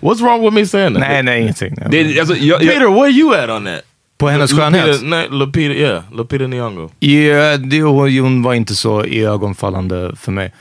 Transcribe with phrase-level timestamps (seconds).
[0.00, 1.00] What's wrong with me saying that?
[1.00, 1.74] Nej, nej, ingenting.
[1.76, 1.88] Nej.
[1.90, 3.80] Det, alltså, jag, jag, Peter, where you at on that?
[4.18, 4.86] På hennes skönhet?
[4.86, 6.90] Lupita, nej, Lupita, yeah, Lupita Nyong'o.
[6.98, 7.82] Ja, det,
[8.20, 10.52] hon var inte så iögonfallande för mig.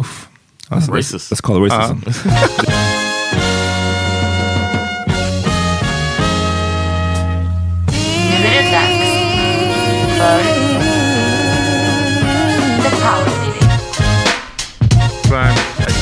[0.00, 0.28] Uff.
[0.68, 1.32] Alltså, Racist.
[1.32, 1.96] Let's call it racism.
[2.06, 2.12] Nu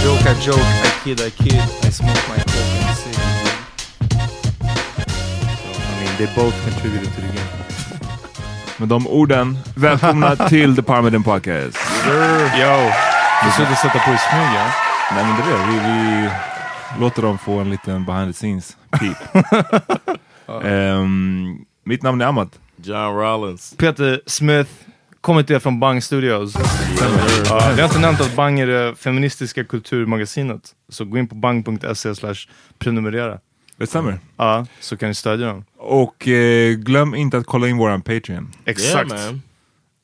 [0.04, 3.18] joke, I joke, I kid, I kid, I smoke my coke and cig.
[5.90, 7.48] I mean, they both contributed to the game.
[8.78, 11.78] Med de orden, välkomna till The Parmidin Podcast.
[12.58, 12.90] Yo,
[13.44, 14.72] du skulle sätta på i smyg ja.
[15.14, 16.30] Nej men det är det, vi, vi
[17.00, 19.16] låter dem få en liten behind the scenes peep.
[20.64, 22.58] Ehm, mitt namn är Amat.
[22.76, 23.74] John Rollins.
[23.78, 24.70] Peter Smith,
[25.22, 26.56] kommer till er från Bang Studios.
[27.76, 30.74] Vi har inte nämnt att Bang är det feministiska kulturmagasinet.
[30.88, 33.38] Så gå in på bang.se slash prenumerera.
[33.76, 34.18] Det stämmer.
[34.36, 35.64] Ja, så kan ni stödja dem.
[35.76, 38.52] Och eh, glöm inte att kolla in våran Patreon.
[38.64, 39.12] Exakt.
[39.12, 39.34] Yeah.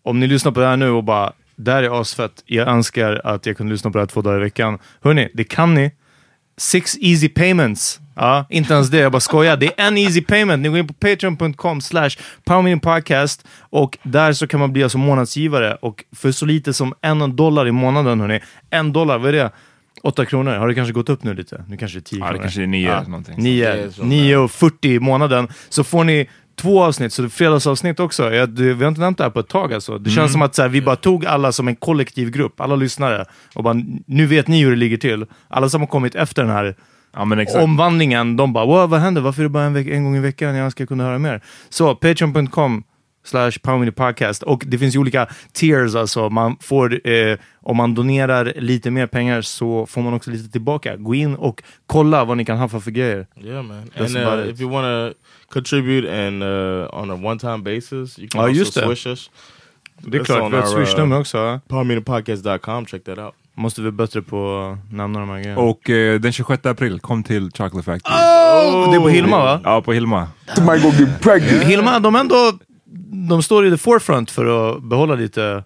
[0.02, 3.46] Om ni lyssnar på det här nu och bara, där är asfett, jag önskar att
[3.46, 4.78] jag kunde lyssna på det här två dagar i veckan.
[5.02, 5.90] Hörni, det kan ni.
[6.56, 8.00] Six easy payments.
[8.18, 9.56] Ja, inte ens det, jag bara skojar.
[9.56, 10.62] Det är en easy payment.
[10.62, 12.10] Ni går in på patreon.com slash
[12.82, 17.36] podcast och där så kan man bli alltså månadsgivare och för så lite som en
[17.36, 18.40] dollar i månaden, hörni.
[18.70, 19.50] En dollar, vad är det?
[20.02, 20.52] Åtta kronor.
[20.52, 21.64] Har det kanske gått upp nu lite?
[21.68, 23.36] Nu kanske det är tio Ja, det kanske är nio eller någonting.
[23.36, 25.48] Det Nio, är så nio och 40 i månaden.
[25.68, 28.34] Så får ni två avsnitt, så det är fredagsavsnitt också.
[28.34, 29.98] Jag, vi har inte nämnt det här på ett tag alltså.
[29.98, 32.76] Det känns som att så här, vi bara tog alla som en kollektiv grupp, alla
[32.76, 33.24] lyssnare,
[33.54, 35.26] och bara nu vet ni hur det ligger till.
[35.48, 36.74] Alla som har kommit efter den här
[37.12, 37.64] Ja men exakt.
[37.64, 39.20] omvandlingen, de bara wow, vad händer?
[39.22, 41.42] Varför är det bara en, veck- en gång i veckan jag ska kunna höra mer?
[41.68, 42.84] Så patreon.com
[43.24, 43.52] slash
[43.96, 44.42] Podcast.
[44.42, 49.06] Och det finns ju olika tiers, alltså man får, eh, om man donerar lite mer
[49.06, 50.96] pengar så får man också lite tillbaka.
[50.96, 53.26] Gå in och kolla vad ni kan ha för, grejer.
[53.44, 53.82] Yeah, man.
[53.96, 54.54] That's and about uh, it.
[54.54, 55.18] if you want to
[55.52, 58.86] contribute and uh, on a one-time basis, you can Ja, also just det.
[58.86, 59.30] swish us.
[60.00, 61.38] Det är klart, on vi har ett our, uh, swishnummer också.
[61.38, 61.60] ja.
[61.68, 62.86] PowerMeterPodcast.com.
[62.86, 63.34] Check that out.
[63.58, 65.60] Måste vi bättre på att nämna de här grejerna.
[65.60, 68.14] Och eh, den 26 april, kom till Chocolate Factory.
[68.14, 68.90] Oh!
[68.90, 69.60] Det är på Hilma va?
[69.64, 70.28] Ja, på Hilma.
[71.64, 72.52] Hilma, de ändå,
[73.28, 75.64] de står i the forefront för att behålla lite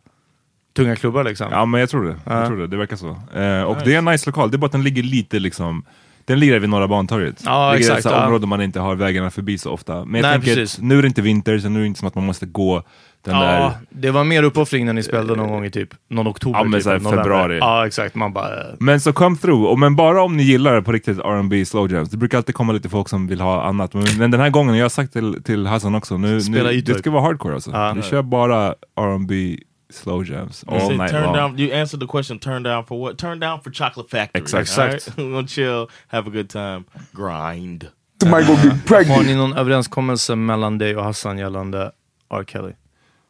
[0.76, 1.46] tunga klubbar liksom.
[1.50, 2.16] Ja, men jag tror det.
[2.24, 2.66] Jag tror det.
[2.66, 3.08] Det verkar så.
[3.08, 4.50] Eh, och det är en nice lokal.
[4.50, 5.84] Det är bara att den ligger lite liksom
[6.24, 7.42] den ligger vid Norra Bantorget.
[7.44, 8.24] Ja, det exakt, ett ja.
[8.24, 10.04] område man inte har vägarna förbi så ofta.
[10.04, 10.78] Men jag Nej, tänker precis.
[10.78, 12.46] att nu är det inte vinter, så nu är det inte som att man måste
[12.46, 12.82] gå
[13.24, 13.72] den ja, där...
[13.90, 16.58] det var mer uppoffring när ni spelade någon gång i typ någon oktober.
[16.58, 17.22] Ja, men typ, så här november.
[17.22, 17.58] februari.
[17.58, 18.14] Ja, exakt.
[18.14, 18.60] Man bara...
[18.60, 21.92] eh, Men så come through, och men bara om ni gillar på riktigt R&B slow
[21.92, 22.10] jams.
[22.10, 23.94] Det brukar alltid komma lite folk som vill ha annat.
[23.94, 26.80] Men, men den här gången, jag har sagt till, till Hassan också, nu, Spela nu
[26.80, 27.70] det ska vara hardcore alltså.
[27.70, 27.92] Ja.
[27.96, 29.58] Vi kör bara R&B
[29.94, 31.34] slow jams all say night turn long.
[31.36, 31.58] down.
[31.58, 32.38] You answered the question.
[32.38, 33.18] Turn down for what?
[33.18, 34.42] Turn down for Chocolate Factory.
[34.42, 34.78] Exakt.
[34.78, 35.08] all right?
[35.16, 37.88] We're gonna chill, have a good time, grind.
[38.24, 41.92] Har ni någon överenskommelse mellan dig och Hassan gällande
[42.30, 42.44] R.
[42.46, 42.72] Kelly?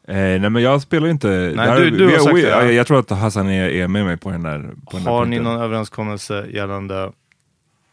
[0.07, 1.27] Eh, nej men jag spelar inte...
[1.27, 2.61] Nej, där- du- du vi- har sagt vi- det, ja.
[2.63, 5.11] jag, jag tror att Hassan är, är med mig på den där, på den där
[5.11, 5.53] Har ni punkten.
[5.53, 7.11] någon överenskommelse gällande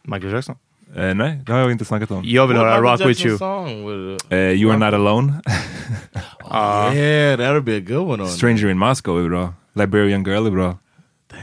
[0.03, 0.55] Michael Jackson?
[0.95, 2.21] Eh, nej, det har jag inte snackat om.
[2.25, 3.37] Jag vill What höra Rock With You.
[3.37, 5.33] With, Eh, you are not alone.
[6.93, 8.29] yeah, that'll be a good one on.
[8.29, 9.53] Stranger in Moscow är bra.
[9.75, 10.77] Liberian Girl är bra.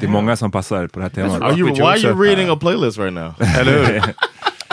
[0.01, 1.43] Det är många som passar på det här temat.
[1.43, 1.75] Are you?
[1.75, 3.35] Why are you reading a playlist right now?
[3.59, 4.03] Eller hur?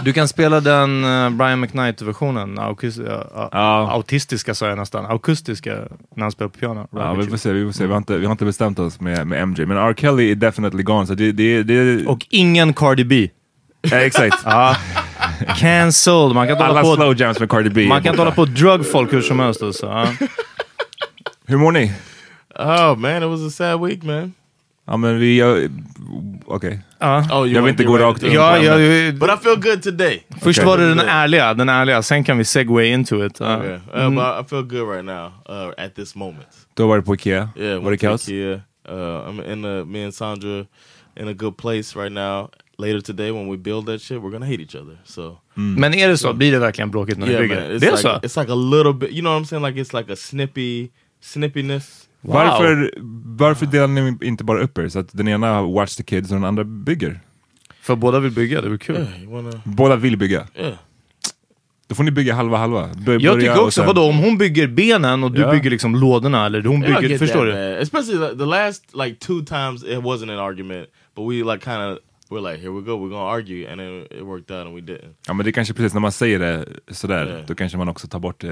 [0.04, 5.76] Du kan spela den eh, Brian McKnight-versionen, aukis- ja, ja, autistiska sa jag nästan, akustiska,
[6.16, 6.88] när han spelar på piano.
[6.92, 7.86] Ja, vi får se, vi får se.
[7.86, 9.66] Vi har inte, vi har inte bestämt oss med, med MJ.
[9.66, 9.94] Men R.
[9.98, 11.08] Kelly är definitely gone.
[11.08, 13.30] Så det, det, det, Och ingen Cardi B.
[13.92, 14.38] eh, exakt.
[14.46, 14.76] Ja.
[15.58, 16.36] Cancelled.
[16.36, 17.88] Man kan inte Alla hålla på, slow jams med Cardi B.
[17.88, 19.64] man kan inte hålla på och drug folk hur som helst.
[19.64, 19.86] Alltså.
[19.86, 20.08] Ja.
[21.48, 21.94] Hur mår ni?
[22.60, 24.34] Oh man, it was a sad week, man.
[24.88, 25.44] Ja men vi...
[26.46, 26.80] Okej.
[27.00, 27.20] Ja.
[27.20, 28.32] Oh, you Jag vill inte gå right rakt in?
[28.32, 30.24] Ja, ja, ja, But I feel good today.
[30.42, 30.70] Först Okej.
[30.70, 33.40] var det den ärliga, den ärliga, sen kan vi segway into it.
[33.40, 33.58] Ja.
[33.58, 33.74] Okay.
[33.74, 36.48] Uh, but I feel good right now uh, at this moment.
[36.74, 37.50] Du har varit på Ikea?
[37.56, 38.30] Yeah, var det kaos?
[38.30, 38.62] Ikea.
[38.90, 40.66] Uh, I'm in a, me and Sandra
[41.16, 42.50] in a good place right now.
[42.78, 44.98] Later today, when we build that shit, we're gonna hate each other.
[45.06, 46.34] So Men är det så?
[46.34, 47.56] Blir det verkligen bråkigt när ni yeah, bygger?
[47.62, 48.10] man, it's det är like så?
[48.10, 49.10] it's like a little bit.
[49.12, 49.66] You know what I'm saying?
[49.66, 50.90] Like it's like a snippy
[51.22, 52.02] snippiness.
[52.22, 52.34] Wow.
[52.34, 52.94] Varför,
[53.38, 54.88] varför delar ni inte bara upp er?
[54.90, 57.20] Så att den ena watch the kids och den andra bygger?
[57.82, 58.96] För båda vill bygga, det blir kul.
[58.96, 59.62] Yeah, wanna?
[59.64, 60.48] Båda vill bygga.
[60.56, 60.74] Yeah.
[61.88, 62.90] Då får ni bygga halva halva.
[63.06, 65.52] Bör- Jag tycker också, sen- vadå om hon bygger benen och du Ja.
[65.52, 67.72] bygger liksom lådorna eller hon Yeah, bygger, förstår that, du?
[67.72, 67.82] man.
[67.82, 71.98] Especially the last like two times it wasn't an argument, but we like kind of
[72.36, 74.82] we're like, here we go, we're gonna argue, and then it worked out and we
[74.82, 75.16] didn't.
[75.28, 77.46] Ja men det är kanske precis när man säger det sådär, Yeah.
[77.48, 78.50] då kanske man också tar bort eh,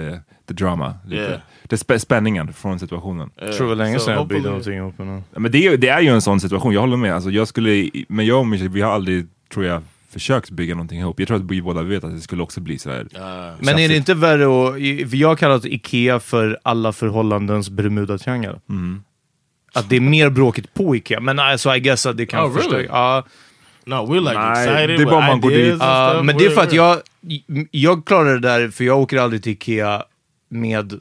[0.47, 0.93] the drama.
[1.05, 1.21] Lite.
[1.21, 1.39] Yeah.
[1.63, 3.29] Det spä- spänningen från situationen.
[3.35, 5.23] Jag tror det var länge So sedan jag byggde någonting ihop med någon.
[5.33, 7.13] Ja, Men det är, det är ju en sån situation, jag håller med.
[7.15, 10.99] Alltså, jag skulle, men jag och Mischa, vi har aldrig, tror jag, försökt bygga någonting
[10.99, 11.19] ihop.
[11.19, 13.01] Jag tror att vi båda vet att det skulle också bli sådär.
[13.15, 18.59] Uh, Men är det inte värre att, jag har kallat Ikea för alla förhållandens Bermuda-triangel.
[18.69, 19.03] Mm.
[19.73, 22.55] Att det är mer bråkigt på Ikea, men alltså I guess att det kan Oh,
[22.57, 22.85] really?
[22.89, 23.23] Ja,
[23.85, 24.99] no, we're like Nej, excited.
[24.99, 25.77] det är bara man går dit.
[25.79, 26.25] Ja, stuff.
[26.25, 26.97] men det är för att jag,
[27.71, 30.03] jag klarar det där, för jag åker aldrig till Ikea
[30.49, 30.99] med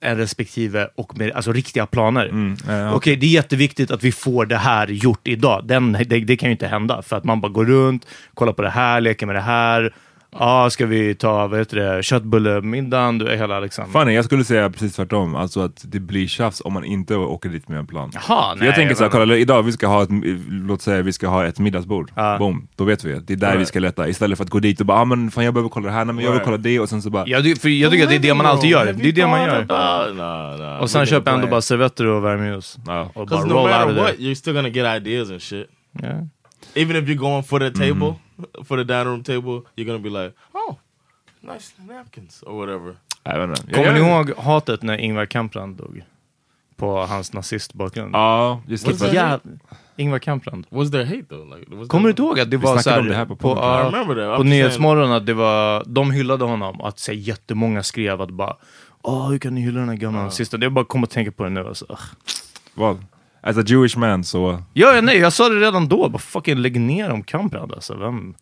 [0.00, 2.26] en respektive och med alltså, riktiga planer.
[2.26, 5.64] Mm, ja, Okej, det är jätteviktigt att vi får det här gjort idag.
[5.64, 8.62] Den, det, det kan ju inte hända, för att man bara går runt, kollar på
[8.62, 9.94] det här, leker med det här.
[10.38, 13.18] Ja, ska vi ta vad heter det, köttbullemiddagen?
[13.18, 13.92] Du är hela liksom...
[13.92, 15.34] Fanny, jag skulle säga precis tvärtom.
[15.34, 18.10] Alltså att det blir tjafs om man inte åker dit med en plan.
[18.14, 20.08] Jaha, nej, jag tänker såhär, kolla idag vi ska ha ett,
[20.48, 22.10] låt säga vi ska ha ett middagsbord.
[22.14, 22.38] Ja.
[22.38, 23.12] Boom, då vet vi.
[23.20, 24.08] Det är där vi ska leta.
[24.08, 26.04] Istället för att gå dit och bara, ah, men fan jag behöver kolla det här,
[26.04, 26.44] nej, men jag vill Right.
[26.44, 28.34] kolla det och sen så bara, Jag, ty- för jag tycker att det är det
[28.34, 28.92] man alltid gör.
[28.92, 30.80] Det är det man gör.
[30.80, 32.78] Och sen köper jag ändå bara servetter och värmeljus.
[32.86, 33.00] ja.
[33.02, 34.16] Och bara Because no roll out matter of what, there.
[34.28, 35.66] you're still gonna get ideas and shit.
[36.02, 36.20] Yeah.
[36.74, 38.14] Even if you're going for the table, Mm-hmm.
[38.64, 40.76] For the dining room table, you're gonna be like, oh,
[41.40, 42.96] nice napkins or whatever.
[43.22, 43.72] Jag vet inte.
[43.72, 46.02] Kommer jag, ni ihåg hatet när Ingvar Kamprad dog?
[46.76, 48.14] På hans nazistbakgrund.
[48.14, 49.12] Ja, just det.
[49.12, 49.38] Ja,
[49.96, 50.66] Ingvar Kamprad.
[50.70, 51.58] Was there hate though?
[51.58, 53.48] Like, was Kommer du ihåg att det var snackade så om det här på på,
[53.48, 53.52] I.
[53.52, 58.30] I'm på Nyhetsmorgon att det var, de hyllade honom, att så, här, jättemånga skrev att
[58.30, 58.56] bara
[59.02, 60.60] Åh, hur kan ni hylla den här gamla nazisten?
[60.60, 61.68] Det är bara att komma och tänka på det nu.
[61.68, 61.98] Alltså.
[62.74, 63.04] Vad?
[63.42, 64.62] As a Jewish man så...
[64.72, 66.08] Ja, ja, nej, jag sa det redan då.
[66.08, 67.94] Bara fucking lägg ner om Kamprad alltså.
[67.94, 68.34] Vem?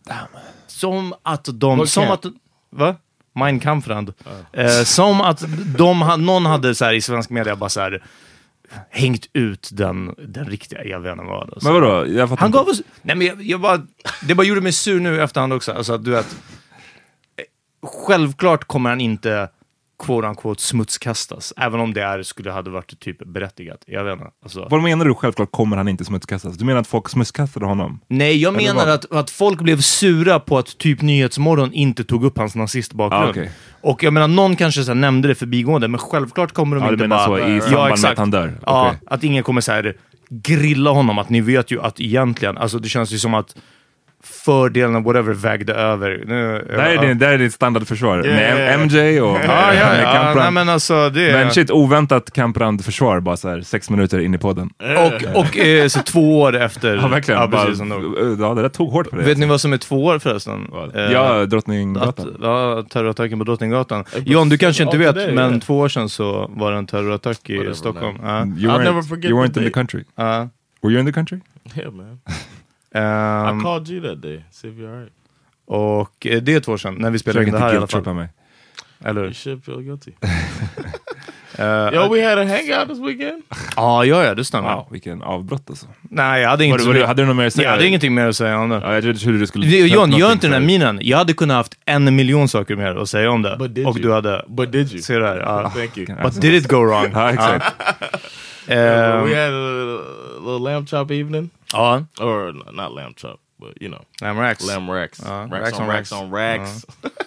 [0.66, 1.86] Som att de...
[1.86, 2.24] Som att...
[2.70, 2.96] Va?
[3.34, 4.14] Mein Kamprad.
[4.52, 5.44] Eh, som att
[5.78, 8.02] de, någon hade så här, i svensk media bara så här,
[8.90, 11.52] hängt ut den, den riktiga, jag vet inte vad.
[11.52, 11.72] Alltså.
[11.72, 12.26] Men vadå?
[12.28, 12.48] Han inte.
[12.48, 12.82] gav oss...
[13.02, 13.86] Nej men jag, jag bara,
[14.22, 15.72] det bara gjorde mig sur nu i efterhand också.
[15.72, 16.36] Alltså att du vet...
[17.82, 19.48] Självklart kommer han inte
[19.98, 21.52] quote unquote smutskastas.
[21.56, 23.84] Även om det är, skulle hade varit typ berättigat.
[23.86, 24.26] Jag vet inte.
[24.42, 24.68] Alltså.
[24.70, 26.56] Vad menar du självklart kommer han inte smutskastas?
[26.56, 28.00] Du menar att folk smutskastade honom?
[28.08, 28.94] Nej, jag Eller menar vad?
[28.94, 33.24] att, att folk blev sura på att typ Nyhetsmorgon inte tog upp hans nazistbakgrund.
[33.24, 33.50] Ah, okej.
[33.80, 36.88] Och jag menar, någon kanske så här nämnde det förbigående, men självklart kommer de Ja,
[36.90, 37.26] du inte bara...
[37.26, 38.58] så, i samband med att han dör?
[38.66, 39.00] Ja, Okej.
[39.06, 39.96] att ingen kommer så här
[40.30, 43.56] grilla honom, att ni vet ju att egentligen, alltså det känns ju som att
[44.28, 46.22] fördelen whatever vägde över.
[46.26, 48.26] Nu, Där är, din, där är ditt standardförsvar.
[48.26, 48.78] Yeah.
[48.78, 50.34] Med MJ och Ja, ja, ja.
[50.36, 51.32] Nej, men alltså det...
[51.32, 54.70] Men shit, oväntat Kamprad-försvar bara så här sex minuter in i podden.
[54.78, 56.96] Och, och eh, så två år efter...
[56.96, 57.40] Ja, verkligen.
[57.40, 58.38] Ja, bara, precis, som dog.
[58.40, 59.22] ja, det där tog hårt på det.
[59.22, 60.66] Vet ni vad som är två år förresten?
[60.94, 62.36] Eh, Ja, Att, Drottninggatan.
[62.42, 64.04] ja, terrorattacken på Drottninggatan.
[64.24, 65.60] John, du kanske inte vet, today, men yeah.
[65.60, 68.16] två år sedan så var det en terrorattack i Whatever, Stockholm.
[68.22, 68.38] Ja.
[68.38, 70.04] You weren't, never forget you weren't in the country.
[70.16, 70.48] Ja.
[70.82, 71.38] Were you in the country?
[71.76, 72.20] Yeah, man.
[72.98, 74.44] Ehm, I called you that day.
[74.50, 75.12] See if you're alright.
[75.66, 77.86] och eh, det är två år sedan, när vi spelade in det här i alla
[77.86, 78.14] fall.
[78.14, 78.28] mig.
[79.04, 79.34] Eller You hur?
[79.34, 80.12] should feel guilty.
[81.58, 81.64] Eh,
[81.94, 83.42] Yo, we had a hangout this weekend.
[83.76, 84.74] Ja, ja, ja, det stämmer.
[84.74, 85.86] Wow, vilken avbrott alltså.
[86.02, 87.52] Nej, jag hade Var inte det, så var det, mycket- hade du något mer att
[87.52, 87.64] säga?
[87.68, 88.80] Jag hade ingenting mer att säga om det.
[88.84, 89.66] Ja, jag trodde du skulle...
[89.66, 90.98] Det- upp John, gör inte den här minen.
[91.02, 93.56] Jag hade kunnat haft en miljon saker mer att säga om det.
[93.58, 94.02] But did och you?
[94.06, 94.44] du hade...
[94.48, 95.02] But did you?
[95.02, 95.36] Se där.
[95.36, 95.70] Ja.
[95.76, 96.06] Thank you.
[96.22, 97.10] But did it go wrong?
[97.14, 97.64] Ja, exakt.
[97.64, 97.94] Uh,
[98.68, 103.82] we Ehm, had a little lamb chop evening, Ja, or n- not lamb chop, but
[103.82, 104.66] you know, Lamb Racks.
[104.66, 106.84] lamb racks, Uh, racks, racks on on racks on racks.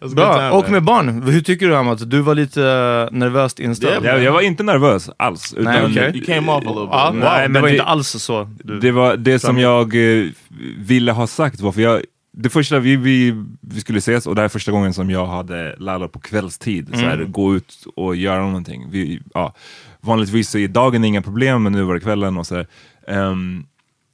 [0.00, 1.22] It was a good Bra, time, och med barn.
[1.22, 2.10] Hur tycker du Amat?
[2.10, 4.04] Du var lite eh, nervöst inställd.
[4.04, 5.54] Yeah, Jag, var inte nervös alls.
[5.58, 6.16] Nej, utan- okej.
[6.16, 6.90] You came off a little bit.
[6.92, 7.14] Ja, man.
[7.14, 8.48] wow, Nej, det men var det- inte alls så.
[8.64, 10.26] Du, Det var det som jag eh,
[10.78, 12.02] ville ha sagt var, för jag,
[12.32, 15.26] det första, vi, vi, vi skulle ses och det här är första gången som jag
[15.26, 18.90] hade Lalo på kvällstid, så här, gå ut och göra någonting.
[18.90, 19.54] Vi, ja,
[20.00, 22.66] vanligtvis är dagen inga problem, men nu var det kvällen och så här.
[23.08, 23.66] Ehm,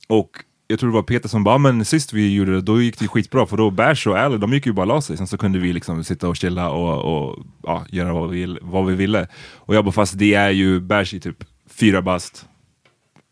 [0.08, 0.30] och
[0.66, 3.08] jag tror det var Peter som bara, men sist vi gjorde det, då gick det
[3.08, 5.58] skitbra, för då Bärs och Al, de gick ju bara la sig, sen så kunde
[5.58, 9.28] vi liksom sitta och chilla och, och ja, göra vad vi, vad vi ville.
[9.54, 12.46] Och jag bara, fast det är ju Bärs i typ fyra bast,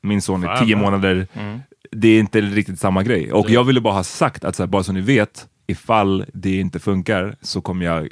[0.02, 1.26] min son är tio månader,
[1.90, 3.33] det är inte riktigt samma grej.
[3.33, 6.57] Och jag ville bara ha sagt att så här, bara så ni vet, ifall det
[6.57, 8.09] inte funkar så kommer jag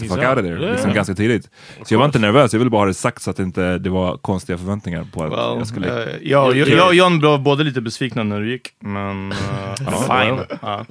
[0.00, 0.38] get the fuck out.
[0.38, 0.72] of there, Yeah.
[0.72, 1.50] liksom, ganska tidigt.
[1.84, 3.78] Så jag var inte nervös, jag ville bara ha det sagt så att det inte
[3.78, 6.02] det var konstiga förväntningar på att Well, jag skulle...
[6.04, 10.18] eh, ja, jag, jag och John blev båda lite besvikna när du gick, men uh,
[10.20, 10.38] fine.
[10.62, 10.84] Ja.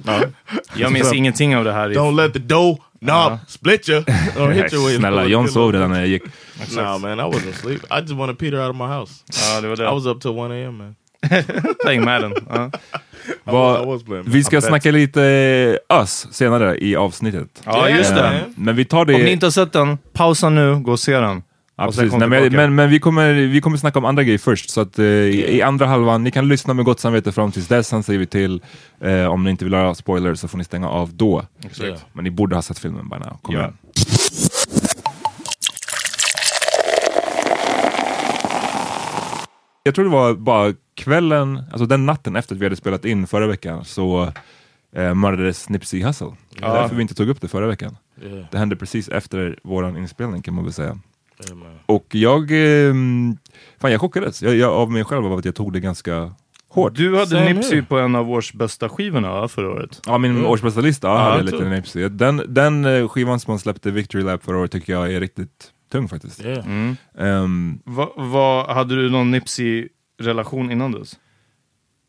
[0.76, 1.90] Jag minns ingenting av det här.
[1.92, 3.98] i- Don't let the dough knob split you
[4.38, 4.88] or hit you.
[4.88, 6.22] with- Snälla, John sov redan när jag gick.
[6.76, 7.80] Nah, man, I wasn't asleep.
[7.90, 9.12] I just wanted Peter out of my house.
[9.54, 9.90] Ja, det var I det.
[9.90, 10.76] was up till 1 a.m.
[10.76, 10.94] man.
[11.84, 12.34] Playing Madden.
[12.50, 12.70] Ja.
[13.44, 14.24] Vad- I was playing.
[14.26, 15.22] vi ska snacka lite
[15.92, 17.62] ös senare i avsnittet.
[17.66, 18.44] ja, just det.
[18.56, 19.14] Men vi tar det...
[19.14, 21.42] Om ni inte har sett den, pausa nu, gå och se den.
[21.76, 22.12] Ja, precis.
[22.12, 24.98] Nej, men, men, men vi, kommer, vi kommer snacka om andra grejer först, så att
[24.98, 28.02] eh, i, i andra halvan, ni kan lyssna med gott samvete fram tills dess, sen
[28.02, 28.62] säger vi till.
[29.00, 31.44] Eh, om ni inte vill ha spoilers så får ni stänga av då.
[31.82, 31.98] Yeah.
[32.12, 33.38] Men ni borde ha sett filmen by now.
[33.42, 33.60] Kom Ja.
[33.60, 33.72] igen.
[39.86, 43.26] Jag tror det var bara kvällen, alltså den natten efter att vi hade spelat in
[43.26, 44.32] förra veckan så
[44.92, 46.32] eh, mördades Nipsey Hussle.
[46.58, 47.96] Det är därför vi inte tog upp det förra veckan.
[48.22, 48.44] Yeah.
[48.50, 50.98] Det hände precis efter våran inspelning kan man väl säga.
[51.44, 51.78] Yeah, man.
[51.86, 52.94] Och jag, eh,
[53.78, 56.32] fan jag chockades jag, jag, av mig själv av att jag tog det ganska
[56.68, 56.94] hårt.
[56.94, 60.00] Du hade Same Nipsey på en av års bästa skivorna förra året.
[60.06, 62.08] Ja, min årsbästa lista ja, hade lite Nipsey.
[62.08, 65.70] Den, den eh, skivan som han släppte, Victory Lap förra året, tycker jag är riktigt
[65.94, 66.44] tung faktiskt.
[66.44, 66.94] Yeah.
[67.18, 71.18] Ehm, Va, va, hade du någon Nipsey-relation innan dess?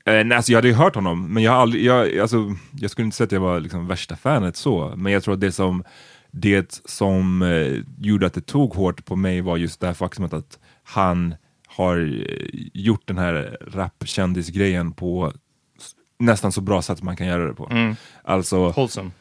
[0.05, 2.91] eh, nej, alltså, jag hade ju hört honom, men jag, har aldrig, jag, alltså, jag
[2.91, 5.51] skulle inte säga att jag var liksom värsta fanet så, men jag tror att det
[5.51, 5.83] som,
[6.31, 10.33] det som eh, gjorde att det tog hårt på mig var just det här faktumet
[10.33, 11.35] att han
[11.67, 15.31] har eh, gjort den här rapkändisgrejen på
[16.19, 17.95] nästan så bra sätt man kan göra det på.
[18.23, 19.11] Alltså, Wholesome.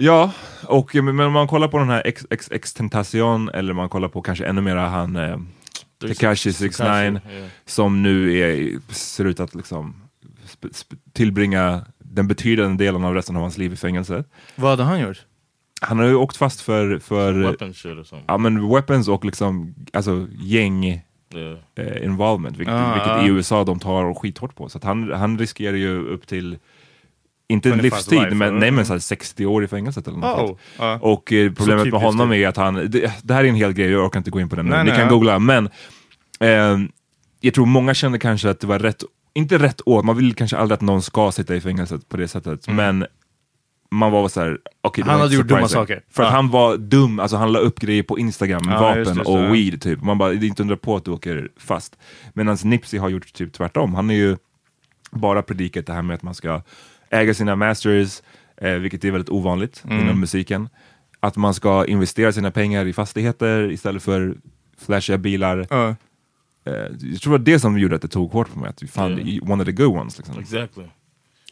[0.00, 0.32] Ja,
[0.66, 3.88] och men men om man kollar på den här X, X, X Tentacion eller man
[3.88, 5.38] kollar på kanske ännu mera han eh,
[6.00, 7.20] Tekashi 69 yeah.
[7.66, 10.02] som nu är, ser ut att liksom
[10.52, 14.24] sp, sp, tillbringa den betydande delen av resten av hans liv i fängelse.
[14.56, 15.26] Vad hade han gjort?
[15.80, 18.24] Han har ju åkt fast för, för Weapon shit or something.
[18.28, 21.02] ja, men weapons och liksom, alltså gäng
[21.34, 21.58] Yeah.
[21.74, 23.24] eh, involvement, vilket, Ah, vilket ah.
[23.24, 24.68] i USA de tar skithårt på.
[24.68, 26.58] Så han, han riskerar ju upp till,
[27.48, 30.56] inte 25 livstid, men, nej, men så här 60 år i fängelset eller något Oh,
[30.78, 30.98] ja.
[31.02, 32.44] Och eh, problemet typ med honom livstid.
[32.44, 34.48] är att han, det, det här är en hel grej, jag orkar inte gå in
[34.48, 35.12] på den Nej, ni nej, kan ja.
[35.12, 35.68] googla, men
[36.40, 36.78] eh,
[37.40, 40.56] jag tror många kände kanske att det var rätt, inte rätt åt, man vill kanske
[40.56, 43.06] aldrig att någon ska sitta i fängelset på det sättet, men
[43.90, 45.12] man var så här, okej, det Mm.
[45.12, 46.02] Han hade gjort dumma saker.
[46.10, 49.14] För att han var dum, alltså han la upp grejer på Instagram just vapen just
[49.14, 50.02] det, och weed typ.
[50.02, 51.98] Man bara, det är inte undra på att du åker fast.
[52.34, 53.94] Medan Nipsey har gjort typ tvärtom.
[53.94, 54.36] Han är ju
[55.10, 56.62] bara predikat det här med att man ska
[57.10, 58.22] äga sina masters,
[58.56, 60.00] eh, vilket är väldigt ovanligt Mm.
[60.00, 60.68] inom musiken.
[61.20, 64.36] att man ska investera sina pengar i fastigheter istället för
[64.78, 65.66] flashiga bilar.
[65.70, 65.88] Ja.
[66.64, 68.82] Eh, jag tror det var det som gjorde att det tog hårt på mig, att
[68.82, 69.50] vi fan Yeah.
[69.50, 70.18] one of the good ones.
[70.18, 70.38] Liksom.
[70.38, 70.84] Exactly.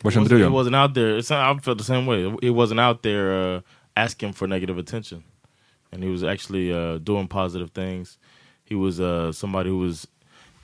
[0.03, 1.19] Vad kände du It wasn't out there.
[1.21, 2.25] It's not, I felt the same way.
[2.43, 3.63] It wasn't out there uh,
[3.95, 5.23] asking for negative attention,
[5.93, 8.19] and he was actually uh, doing positive things.
[8.71, 10.07] He was uh, somebody who was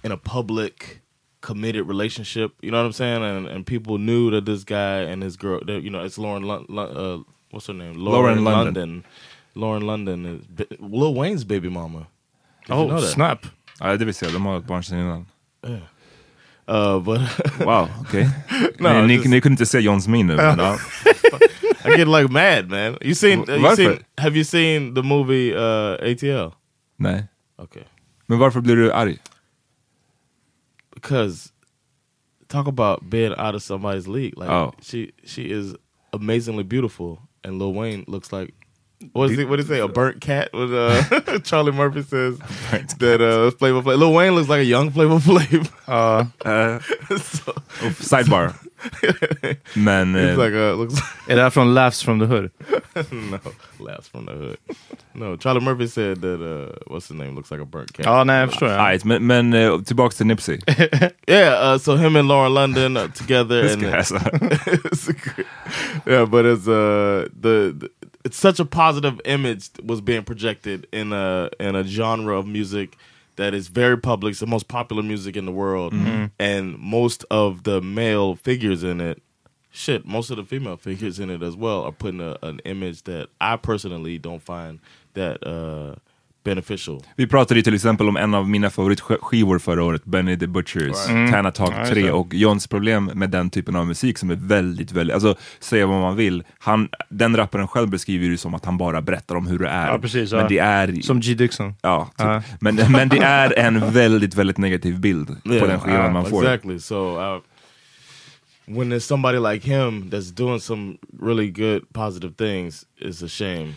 [0.04, 1.01] in a public,
[1.42, 2.52] committed relationship.
[2.62, 3.22] You know what I'm saying?
[3.22, 5.60] And and people knew that this guy and his girl.
[5.66, 6.42] That, you know, it's Lauren.
[6.42, 7.18] Lon- Lon- uh,
[7.50, 7.94] what's her name?
[7.98, 9.04] Lauren London.
[9.54, 12.06] Lauren London is Bi- Lil Wayne's baby mama.
[12.66, 13.10] Did you Oh, know that?
[13.10, 13.46] snap.
[13.80, 15.26] Ja, det visste jag, de har ett barn sedan innan.
[16.68, 17.20] Uh, but
[17.66, 18.26] Wow, okay.
[18.78, 20.36] No, ni, ni, just- ni kunde inte se Johns min nu.
[20.36, 20.78] men ja.
[21.84, 22.96] I get like mad, man.
[23.00, 23.40] You seen?
[23.48, 26.52] Uh, you seen have you seen the movie uh, ATL?
[26.96, 27.24] Nej.
[27.58, 27.82] Okay.
[28.26, 29.18] Men varför blir du arg?
[31.02, 31.52] Because
[32.48, 34.38] talk about being out of somebody's league.
[34.38, 34.72] Like Oh.
[34.80, 35.74] she she is
[36.12, 38.54] amazingly beautiful, and Lil Wayne looks like
[39.12, 39.48] what is it?
[39.48, 39.80] What is it?
[39.80, 40.52] A burnt cat?
[40.52, 42.38] With uh, Charlie Murphy says
[42.98, 43.98] that uh, Flavor Flav.
[43.98, 45.70] Lil Wayne looks like a young Flavor Flav.
[45.86, 46.26] Ja.
[46.44, 46.80] Eh,
[47.18, 47.52] so,
[47.86, 48.52] och sidebar.
[49.74, 50.16] Men...
[50.16, 50.94] it's like a, looks
[51.28, 52.50] Är det här från Laughs from the Hood?
[53.12, 53.38] no
[53.78, 54.56] laughs from the hood.
[55.14, 58.06] No, Charlie Murphy said that uh, what's his name looks like a burnt cat.
[58.06, 58.68] Ja, nej jag förstår.
[58.68, 58.90] Ja.
[58.90, 60.58] Right, men, men eh, tillbaks till Nipsey.
[61.26, 64.14] Yeah, uh, so him and Lauren London uh, together, This and guy, alltså.
[64.14, 65.46] It's a great-
[66.06, 67.88] yeah, but it's uh the, the
[68.24, 72.96] it's such a positive image was being projected in a in a genre of music
[73.36, 74.32] that is very public.
[74.32, 75.92] It's the most popular music in the world,
[76.38, 79.22] and most of the male figures in it,
[79.70, 83.02] shit, most of the female figures in it as well are putting a, an image
[83.04, 84.80] that I personally don't find
[85.14, 85.96] that uh
[86.44, 87.02] beneficial.
[87.16, 91.08] Vi pratade ju till exempel om en av mina favoritskivor förra året, Benny the Butchers,
[91.08, 91.32] Mm.
[91.32, 92.12] Tana Talk Ja, just 3 det.
[92.12, 96.00] och Johns problem med den typen av musik som är väldigt, väldigt, alltså säga vad
[96.00, 99.58] man vill, han, den rapparen själv beskriver det som att han bara berättar om hur
[99.58, 99.88] det är.
[99.88, 100.48] Ja, precis, men ja.
[100.48, 101.02] det är...
[101.02, 101.34] Som G.
[101.34, 101.74] Dixon.
[101.82, 102.26] Ja, typ.
[102.26, 102.42] Ja.
[102.60, 106.42] Men, men det är en väldigt, väldigt negativ bild på den skivan man får.
[106.44, 106.78] Exactly.
[106.78, 107.40] So uh,
[108.66, 113.74] when there's somebody like him that's doing some really good positive things, it's a shame.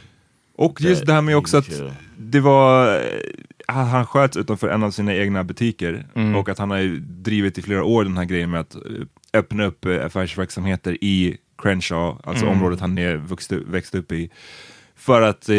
[0.57, 1.69] Och just det här med också att
[2.17, 3.01] det var, eh,
[3.67, 6.36] han sköts utanför en av sina egna butiker Mm.
[6.36, 8.82] och att han har drivit i flera år den här grejen med att eh,
[9.34, 12.58] öppna upp eh, affärsverksamheter i Crenshaw, alltså Mm.
[12.58, 14.30] området han är vuxit, växt upp i.
[14.95, 15.56] För att eh,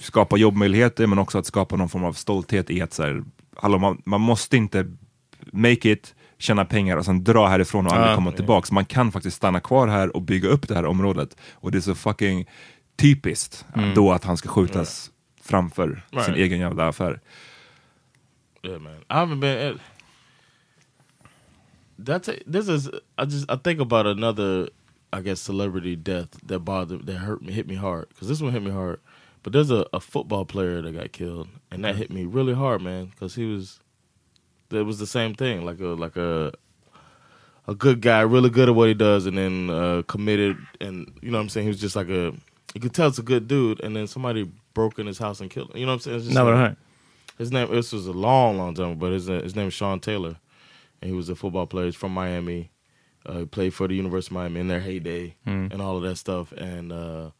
[0.00, 3.22] skapa jobbmöjligheter men också att skapa någon form av stolthet i att så här,
[3.56, 4.86] hallå, man, man måste inte
[5.52, 8.14] make it, tjäna pengar och sen dra härifrån och aldrig Ja.
[8.14, 8.72] komma tillbaks.
[8.72, 11.36] Man kan faktiskt stanna kvar här och bygga upp det här området.
[11.52, 12.46] Och det är så fucking
[13.00, 15.10] typiskt då att han ska skjutas
[15.42, 16.26] framför sin Mm.
[16.26, 16.36] Right.
[16.38, 17.20] egen jävla affär.
[18.62, 18.96] Yeah, man.
[19.08, 19.58] I haven't been.
[19.58, 19.76] At,
[21.98, 22.88] that's a, this is.
[23.18, 24.68] I just I think about another,
[25.12, 28.52] I guess, celebrity death that bothered that hurt me, hit me hard because this one
[28.52, 28.98] hit me hard.
[29.42, 32.82] But there's a, a football player that got killed, and that hit me really hard,
[32.82, 33.80] man, because he was.
[34.70, 36.52] It was the same thing, like a like a.
[37.66, 41.30] A good guy, really good at what he does, and then uh, committed, and you
[41.30, 41.66] know what I'm saying.
[41.66, 42.32] He was just like a,
[42.74, 45.50] you could tell it's a good dude, and then somebody broke in his house and
[45.50, 45.78] killed him.
[45.78, 46.16] You know what I'm saying?
[46.18, 46.76] It's just Never like- heard.
[47.38, 47.70] his name.
[47.70, 50.36] This was a long, long time, but his uh, his name is Sean Taylor,
[51.02, 51.86] and he was a football player.
[51.86, 52.70] He's from Miami.
[53.26, 56.16] Uh, he played for the University of Miami in their heyday and all of that
[56.16, 57.30] stuff, and uh,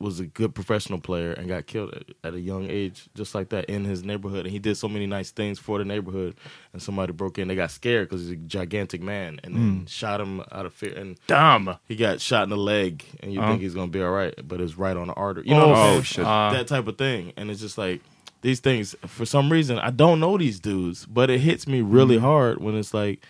[0.00, 3.64] was a good professional player and got killed at, a young age, just like that
[3.64, 4.44] in his neighborhood.
[4.44, 6.36] And he did so many nice things for the neighborhood,
[6.72, 7.48] and somebody broke in.
[7.48, 9.88] They got scared because he's a gigantic man, and then mm.
[9.88, 10.94] shot him out of fear.
[10.96, 11.76] And Damn!
[11.86, 13.42] he got shot in the leg, and you Oh.
[13.42, 13.62] think uh-huh.
[13.62, 15.44] he's gonna be all right, but it's right on the artery.
[15.46, 16.02] You know Oh, what I'm oh, saying?
[16.02, 16.24] shit.
[16.24, 16.50] Uh.
[16.50, 16.64] that uh-huh.
[16.64, 18.00] type of thing, and it's just like
[18.42, 18.94] these things.
[19.06, 22.20] For some reason, I don't know these dudes, but it hits me really mm.
[22.20, 23.24] hard when it's like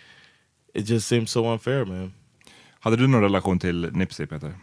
[0.73, 2.13] it just seems so unfair, man.
[2.81, 4.55] Hade du någon relation till Nipsey Peter?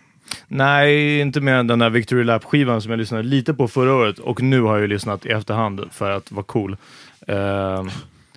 [0.48, 4.18] Nej, inte mer än den där Victory Lap-skivan som jag lyssnade lite på förra året
[4.18, 6.76] och nu har jag ju lyssnat i efterhand för att vara cool.
[7.26, 7.90] Ehm,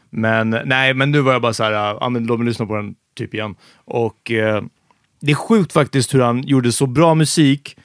[0.09, 2.75] men nej, men nu var jag bara så här, ja men låt mig lyssna på
[2.75, 3.55] den typ igen.
[3.85, 4.63] Och eh,
[5.21, 7.77] det är sjukt faktiskt hur han gjorde så bra musik,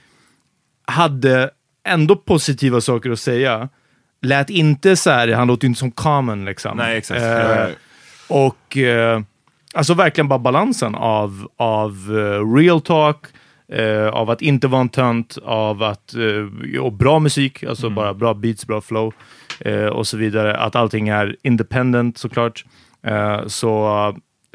[0.87, 1.51] hade
[1.87, 3.69] ändå positiva saker att säga.
[4.23, 6.77] Lät inte så här, han låter ju inte som Common liksom.
[6.77, 7.21] Nej, exakt.
[7.23, 7.69] Eh, Ja.
[8.29, 9.21] och eh,
[9.75, 13.17] alltså verkligen bara balansen av, av eh, real talk,
[13.69, 18.15] eh, av att inte vara en tönt, av att, eh, och bra musik, alltså bara
[18.15, 19.13] bra beats, bra flow
[19.61, 20.57] eh, och så vidare.
[20.57, 22.65] Att allting är independent såklart.
[23.03, 23.87] Eh, så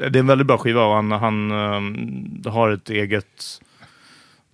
[0.02, 3.60] eh, det är en väldigt bra skiva och han, han eh, har ett eget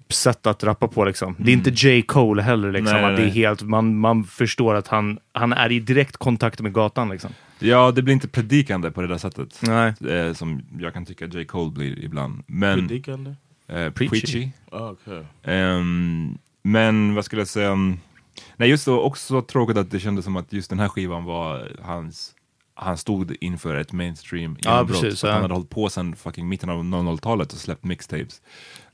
[0.08, 1.04] sätt att rappa på.
[1.04, 1.34] Liksom.
[1.38, 2.02] Det är inte J.
[2.02, 2.72] Cole heller.
[2.72, 6.16] Liksom, Nej, att det är helt, man, man förstår att han, han är i direkt
[6.16, 7.08] kontakt med gatan.
[7.08, 7.30] Liksom.
[7.58, 9.60] Ja, det blir inte predikande på det där sättet.
[9.62, 9.94] Nej.
[10.10, 11.44] Eh, som jag kan tycka J.
[11.44, 12.42] Cole blir ibland.
[12.46, 13.34] Men, Predikande?
[13.68, 14.08] Eh, Preachy.
[14.08, 14.48] preachy.
[14.70, 15.22] Oh, okay.
[15.42, 17.70] Ehm, Men vad skulle jag säga?
[17.70, 18.00] um,
[18.56, 21.68] Nej just då, också tråkigt att det kändes som att just den här skivan var
[21.82, 22.32] hans
[22.78, 25.04] han stod inför ett mainstream Ja, genombrott.
[25.04, 25.32] att ja.
[25.32, 28.40] Han hade hållit på sedan fucking mitten av 00-talet och släppt mixtapes.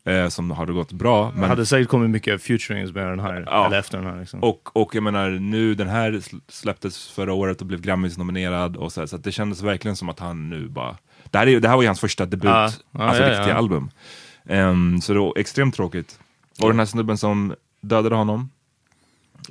[0.05, 1.33] Eh, som hade gått bra.
[1.37, 3.67] Men hade säkert kommit mycket futurings med den här, Ja.
[3.67, 4.21] eller efter den här.
[4.21, 4.43] Liksom.
[4.43, 8.93] Och, och jag menar, nu den här sl- släpptes förra året och blev Grammis-nominerad och
[8.93, 10.97] så, här, så att det kändes verkligen som att han nu bara...
[11.31, 13.49] Det här, är, det här var ju hans första debut, Ja, ja, alltså ja, riktiga
[13.49, 13.55] ja.
[13.55, 13.91] album.
[14.49, 16.19] Ehm, så det var extremt tråkigt.
[16.61, 18.51] Och den här snubben som dödade honom,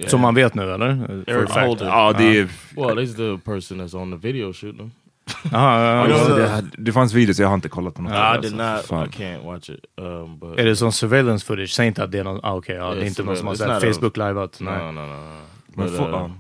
[0.07, 1.23] Som man vet nu eller?
[1.29, 1.49] Eric.
[1.49, 1.85] Holder.
[1.85, 2.49] ja det är...
[2.75, 4.91] Well, he's the person that's on the video shooting.
[5.53, 6.35] Aha, ja.
[6.35, 8.11] det, det fanns videos, jag har inte kollat på något.
[8.11, 8.49] I alltså.
[8.49, 8.85] did not.
[8.85, 9.05] Fan.
[9.05, 9.85] I can't watch it.
[9.97, 11.69] Um, but Är det som surveillance footage?
[11.69, 13.53] Säg inte att det är någon, ah, okej, ja, det är inte någon som har
[13.53, 14.59] not a- Facebook liveat.
[14.59, 14.91] no, nej.
[14.91, 16.31] no, no, no.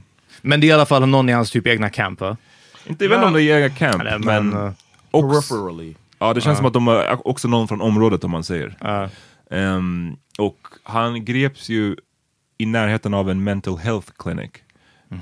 [0.41, 2.37] Men But, uh, det är i alla fall någon i hans typ egna camp va?
[2.85, 4.53] Inte, jag vet inte om det är egen camp, men...
[4.53, 4.71] eh,
[5.11, 5.95] peripherally.
[6.21, 8.77] Ja, det känns som att de är också någon från området om man säger.
[9.51, 11.95] Ehm, och han greps ju
[12.57, 14.51] i närheten av en mental health clinic.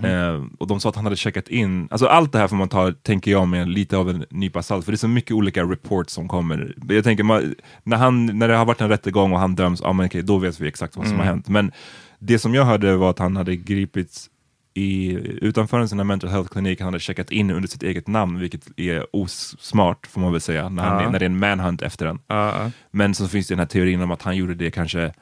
[0.03, 2.69] Ehm, och de sa att han hade checkat in, alltså allt det här får man
[2.69, 5.63] ta, tänker jag, med lite av en nypa salt, för det är så mycket olika
[5.63, 6.75] reports som kommer.
[6.89, 9.93] Jag tänker, man, när, han, när det har varit en rättegång och han döms, ja
[9.93, 11.47] men okej, då vet vi exakt vad som har hänt.
[11.47, 11.71] Men
[12.19, 14.29] det som jag hörde var att han hade gripits
[14.73, 18.07] i, utanför en sån här mental health klinik, han hade checkat in under sitt eget
[18.07, 21.09] namn, vilket är osmart får man väl säga, när, han, Ja.
[21.09, 22.19] när det är en manhunt efter en.
[22.27, 22.71] Ja, ja.
[22.91, 25.13] Men så finns det den här teorin om att han gjorde det kanske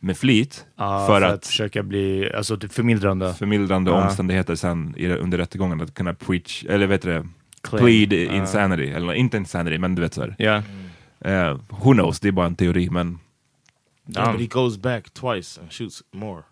[0.00, 3.34] med flit Ja, för, att, försöka bli alltså, typ förmildrande.
[3.34, 4.04] förmildrande Ja.
[4.04, 7.26] omständigheter sen i, det- under rättegången att kunna preach, eller vet du det,
[7.62, 7.84] Claim.
[7.84, 8.32] plead Ja.
[8.34, 10.34] insanity, eller inte insanity men du vet såhär.
[10.38, 10.62] Ja.
[11.30, 13.18] Eh, who knows, det är bara en teori men
[14.16, 16.42] Yeah, but he goes back twice and shoots more.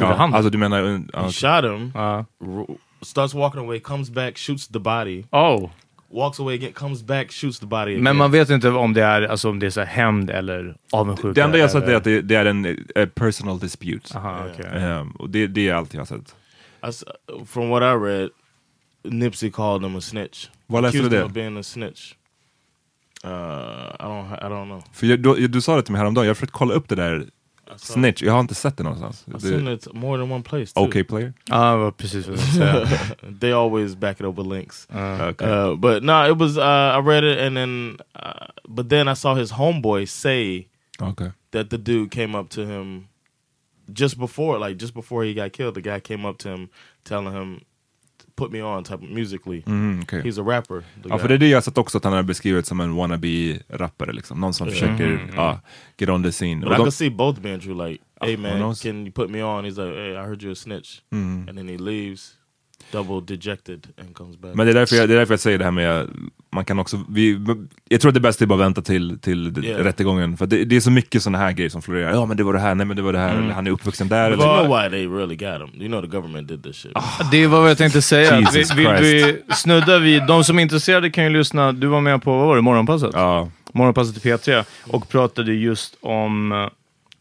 [0.00, 1.92] Ja, han alltså du menar, uh, He ja, shot him,
[3.02, 5.70] starts walking away, comes back, shoots the body, Oh.
[6.08, 8.02] walks away again, comes back, shoots the body again.
[8.02, 10.76] Men man vet inte om det är, alltså, om det är så här hämnd eller
[10.92, 11.32] avundsjuka.
[11.34, 14.18] det enda jag har sett är att det, det är en eh, personal dispute.
[14.18, 14.82] Aha, okej.
[14.82, 16.34] Eh, och det, det är allt jag har sett.
[17.46, 18.30] From what I read,
[19.04, 20.48] Nipsey called him a snitch.
[20.66, 21.24] Vad läste du det?
[21.24, 22.12] of being a snitch.
[23.24, 24.32] Uh, I don't.
[24.34, 24.82] I don't know.
[24.92, 26.94] För jag, du, du sa det till mig häromdagen, jag har försökt kolla upp det
[26.94, 27.26] där
[27.66, 29.24] I saw- snitch, jag har inte sett det någonstans.
[29.26, 30.72] I've seen it more than one place.
[30.74, 30.84] Too.
[30.84, 31.32] OK player?
[31.44, 32.88] Ja, det var precis vad jag säga.
[33.40, 34.88] they always back it up with links.
[35.30, 35.48] Okay.
[35.48, 36.56] Uh, but no, it was.
[36.56, 40.68] Uh, I read it and then, uh, but then I saw his homeboy say
[41.00, 41.30] okay.
[41.50, 43.08] that the dude came up to him
[43.92, 45.74] just before, like just before he got killed.
[45.74, 46.70] The guy came up to him,
[47.04, 47.60] telling him,
[48.36, 49.62] "Put me on," type of musically.
[49.66, 50.22] Mm, okej.
[50.22, 50.84] He's a rapper.
[51.02, 51.18] Ja, guy.
[51.18, 54.40] för det är det jag sett också, att han har beskrivit som en wannabe-rappare, liksom.
[54.40, 55.60] någon som försöker ja,
[55.98, 56.66] get on the scene.
[56.66, 57.88] But I could see both being true.
[57.88, 59.64] Like, hey man, can you put me on?
[59.64, 62.34] He's like, hey, I heard you're a snitch, and then he leaves,
[62.92, 64.54] double dejected, and comes back.
[64.54, 66.08] Men det är, därför jag, det är därför jag säger det här med,
[66.56, 67.38] man kan också, vi,
[67.88, 69.84] jag tror att det bästa är bara att vänta till, till Yeah.
[69.84, 72.12] rättegången, för det, det är så mycket sådana här grejer som florerar.
[72.12, 73.70] Ja men det var det här, nej men det var det här, eller han är
[73.70, 74.30] uppvuxen där.
[74.30, 75.82] But you know why they really got him?
[75.82, 76.92] You know the government did this shit.
[77.30, 78.30] Det var vad jag tänkte säga.
[78.36, 82.00] Vi, Jesus vi, vi snuddar vid, de som är intresserade kan ju lyssna, du var
[82.00, 83.10] med på, vad var det, Morgonpasset?
[83.14, 86.68] ja, Morgonpasset i P3 och pratade just om, eh,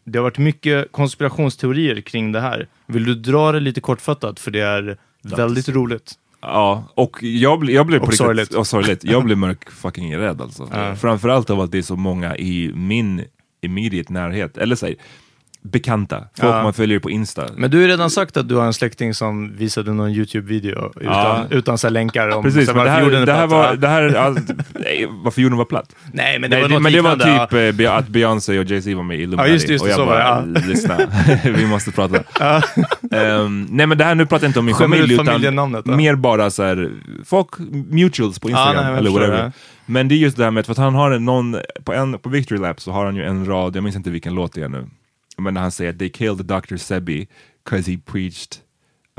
[0.06, 2.68] det har varit mycket konspirationsteorier kring det här.
[2.86, 4.40] Vill du dra det lite kortfattat?
[4.40, 6.14] För det är väldigt roligt.
[6.48, 8.54] Ja, och jag, jag blev Och riktigt, sorgligt.
[8.54, 9.04] och sorgligt.
[9.04, 10.68] Jag blev mörk fucking rädd alltså.
[11.02, 13.24] Framförallt av att det är så många i min
[13.62, 14.96] immediate närhet, eller säg
[15.72, 16.64] bekanta, folk Ja.
[16.64, 17.46] man följer på Insta.
[17.58, 20.92] Men du har ju redan sagt att du har en släkting som visade någon YouTube-video
[21.02, 21.44] utan, Ja.
[21.50, 23.52] utan så länkar om Precis, så det varför jorden här, är det här platt.
[23.52, 23.76] var, Ja.
[23.76, 25.96] det här, alltså, nej, varför jorden var platt?
[26.14, 28.66] Nej, men det Nej, var det, men det var typ eh, Be- att Beyoncé och
[28.66, 29.50] Jay-Z var med i Illuminati.
[29.50, 30.98] Ja, just det, just det, och jag så var bara, det, lyssna,
[31.44, 32.18] vi måste prata.
[33.12, 35.42] Ehm, nej men det här, nu pratar jag inte om min familj ut utan
[35.86, 35.96] ja.
[35.96, 36.92] mer bara så här,
[37.26, 37.48] folk,
[37.90, 39.38] mutuals på Instagram Ja, nej, eller whatever.
[39.44, 39.52] det.
[39.86, 41.94] Men det är just det här med att, för att han har en, någon, på,
[41.94, 44.54] en, på Victory Lap så har han ju en rad, jag minns inte vilken låt
[44.54, 44.86] det är nu,
[45.38, 46.76] men när han säger att they killed Dr.
[46.78, 47.28] Sebi
[47.70, 48.56] cause he preached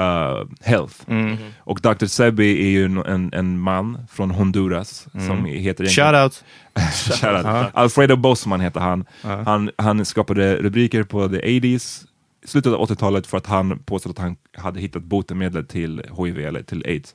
[0.00, 0.94] uh, health.
[1.08, 1.36] Mm.
[1.58, 2.06] Och Dr.
[2.06, 6.14] Sebi är ju en, en, man från Honduras som heter egentligen- Mm.
[6.14, 6.44] Shout out.
[7.20, 7.70] Shoutout.
[7.74, 9.04] Alfredo Bosman heter han.
[9.22, 9.70] han.
[9.78, 12.04] Han skapade rubriker på the 80s,
[12.44, 16.62] slutet av 80-talet för att han påstod att han hade hittat botemedel till HIV eller
[16.62, 17.14] till aids.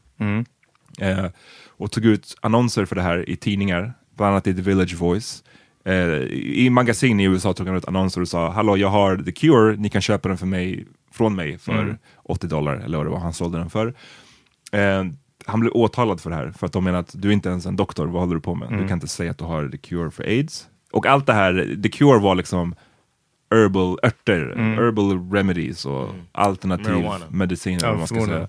[0.99, 1.25] Eh,
[1.67, 5.43] och tog ut annonser för det här i tidningar, bland annat i The Village Voice.
[5.85, 5.93] Eh,
[6.33, 9.75] I magasin i USA tog han ut annonser och sa Hallå, jag har the cure,
[9.77, 13.19] ni kan köpa den för mig, från mig för 80 dollar, eller vad det var
[13.19, 13.93] han sålde den för.
[14.71, 15.03] Eh,
[15.45, 17.65] han blev åtalad för det här, för att de menar att du är inte ens
[17.65, 18.69] en doktor, vad håller du på med?
[18.69, 20.67] Du kan inte säga att du har the cure för aids.
[20.91, 22.75] Och allt det här, the cure var liksom
[23.51, 27.25] herbal örter, herbal remedies och alternativ Marijuana.
[27.29, 28.47] medicin, Ja, man ska säga.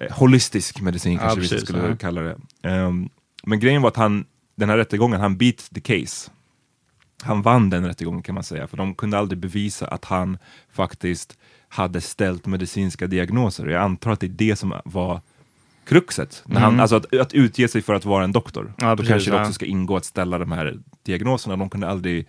[0.00, 1.96] Eh, Holistisk medicin kanske vi precis, skulle ja.
[1.96, 2.36] kalla det.
[2.62, 3.08] Ehm,
[3.44, 4.24] men grejen var att han,
[4.56, 6.30] den här rättegången, han beat the case.
[7.22, 10.38] Han vann den rättegången kan man säga, för de kunde aldrig bevisa att han
[10.72, 13.66] faktiskt hade ställt medicinska diagnoser.
[13.66, 15.20] Jag antar att det är det som var
[15.84, 16.42] kruxet.
[16.46, 16.80] När han, Mm.
[16.80, 18.72] alltså att, att utge sig för att vara en doktor.
[18.78, 21.56] Ja, Då precis, kanske det också ska ingå att ställa de här diagnoserna.
[21.56, 22.26] De kunde aldrig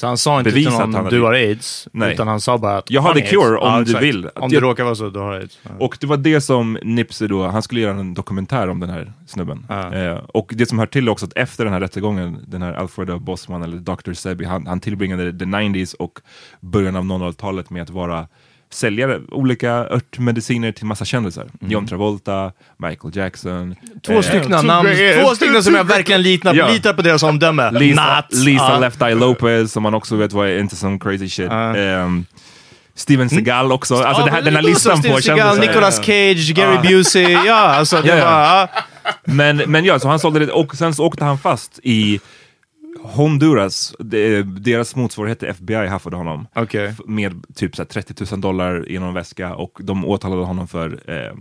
[0.00, 2.12] Så han sa inte till att någon du har aids, Nej.
[2.14, 4.04] utan han sa bara att Jag har the cure om du exakt.
[4.04, 4.28] vill.
[4.34, 5.58] Om det råkar vara så, du har aids.
[5.62, 5.70] Ja.
[5.78, 9.12] Och det var det som Nipsey då, han skulle göra en dokumentär om den här
[9.26, 9.66] snubben.
[9.68, 9.94] Ja.
[9.94, 13.18] Eh, och det som hör till också att efter den här rättegången, den här Alfredo
[13.18, 14.12] Bosman eller Dr.
[14.12, 16.20] Sebi, han, han tillbringade the 90s och
[16.60, 18.28] början av 00-talet med att vara
[18.72, 21.46] säljare, olika örtmediciner till massa kändisar.
[21.60, 23.74] John Travolta, Michael Jackson.
[24.06, 24.88] Två eh, stycken namn,
[25.22, 26.68] två stycken som jag verkligen litar, Ja.
[26.68, 27.70] litar på deras omdöme.
[27.70, 28.44] Lisa, Not.
[28.44, 28.78] Lisa Ja.
[28.78, 31.46] Left Eye Lopez som man också vet var inte some crazy shit.
[31.50, 31.76] Ja.
[31.76, 32.24] Ehm,
[32.94, 33.94] Steven Seagal också.
[33.94, 35.66] Alltså Ja, det här, den här listan så, på Steven Seagal, kändisar.
[35.72, 36.82] Nicolas Cage, Gary Ja.
[36.82, 37.30] Busey.
[37.32, 38.24] Ja, alltså det Ja, ja.
[38.24, 38.40] var...
[39.04, 39.12] Ja.
[39.24, 42.20] Men, men ja, så han sålde det och sen så åkte han fast i
[43.02, 46.46] Honduras, det, deras motsvarighet till FBI haffade honom
[46.88, 50.68] f- med typ så här 30 000 dollar i någon väska och de åtalade honom
[50.68, 51.34] för eh,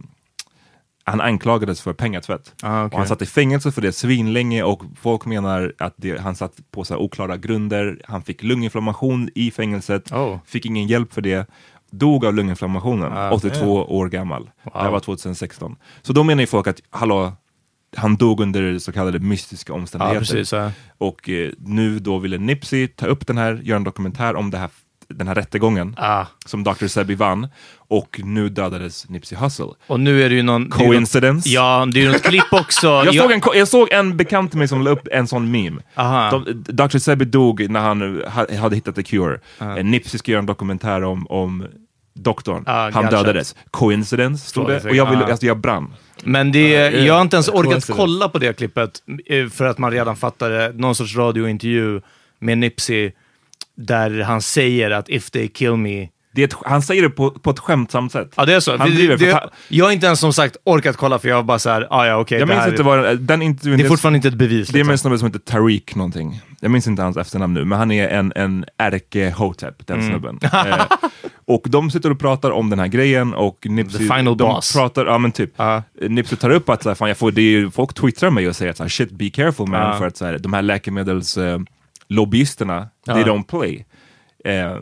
[1.04, 2.54] han anklagades för pengatvätt.
[2.62, 6.36] Ah, och han satt i fängelse för det svinlänge och folk menar att det, han
[6.36, 8.02] satt på så oklara grunder.
[8.08, 10.38] Han fick lunginflammation i fängelset, Oh.
[10.46, 11.50] fick ingen hjälp för det.
[11.92, 13.66] Dog av lunginflammationen, Ah, 82
[13.98, 14.50] år gammal.
[14.64, 15.76] Det här var 2016.
[16.02, 17.34] Så då menar ju folk att, hallå,
[17.98, 20.20] han dog under så kallade mystiska Ja, omständigheter.
[20.20, 20.52] precis.
[20.54, 20.72] Ja.
[20.98, 24.58] Och eh, nu då ville Nipsey ta upp den här, göra en dokumentär om det
[24.58, 24.70] här,
[25.08, 26.26] den här rättegången Ah.
[26.46, 26.88] som Dr.
[26.88, 27.48] Sebi vann.
[27.78, 29.66] Och nu dödades Nipsey Hussle.
[29.88, 30.70] Och nu är det ju någon...
[30.70, 31.50] Coincidence?
[31.50, 32.88] Ja, det är ju något klipp också.
[33.06, 35.82] Jag, såg en, jag såg en bekant till mig som la upp en sån meme.
[36.32, 36.98] De, Dr.
[36.98, 39.40] Sebi dog när han ha, hade hittat the cure.
[39.62, 39.84] Uh.
[39.84, 41.66] Nipsey ska göra en dokumentär om, om
[42.24, 42.64] doktorn.
[42.68, 43.10] Ah, han gotcha.
[43.18, 43.56] dödades.
[43.72, 44.86] Coincidence, stod det.
[44.86, 45.94] Och jag, ville, alltså, jag brann.
[46.24, 46.70] Men det,
[47.06, 48.92] jag har inte ens orkat kolla på det klippet
[49.30, 52.02] eh, för att man redan fattade någon sorts radiointervju
[52.40, 53.12] med Nipsey
[53.78, 57.32] där han säger att if they kill me Det är ett, han säger det på,
[57.32, 58.34] på ett skämtsamt sätt.
[58.36, 58.78] Ja, det är så.
[58.78, 61.36] Han det, driver det, han- jag har inte ens som sagt orkat kolla för jag
[61.36, 62.40] var bara såhär, ah, ja okej.
[62.40, 63.78] Jag det minns inte vad den intervjun...
[63.80, 64.68] Det är fortfarande inte ett bevis.
[64.68, 64.92] Det är med Liksom.
[64.92, 66.42] en snubbe som heter Tariq någonting.
[66.60, 70.10] Jag minns inte hans efternamn nu, men han är en, en ärke-hotep, den Mm.
[70.10, 70.40] snubben.
[70.54, 70.82] eh,
[71.50, 74.74] och de sitter och pratar om den här grejen och Nipsey, The final de boss.
[74.74, 75.84] pratar, ja men typ, Ja.
[76.02, 78.56] Nipsey tar upp att så här, fan, jag får, det är, folk twittrar mig och
[78.56, 79.98] säger att så här, shit be careful man, Ja.
[79.98, 81.66] för att så här, de här läkemedelslobbyisterna,
[82.08, 83.86] lobbyisterna, they don't play.
[84.46, 84.78] Eh,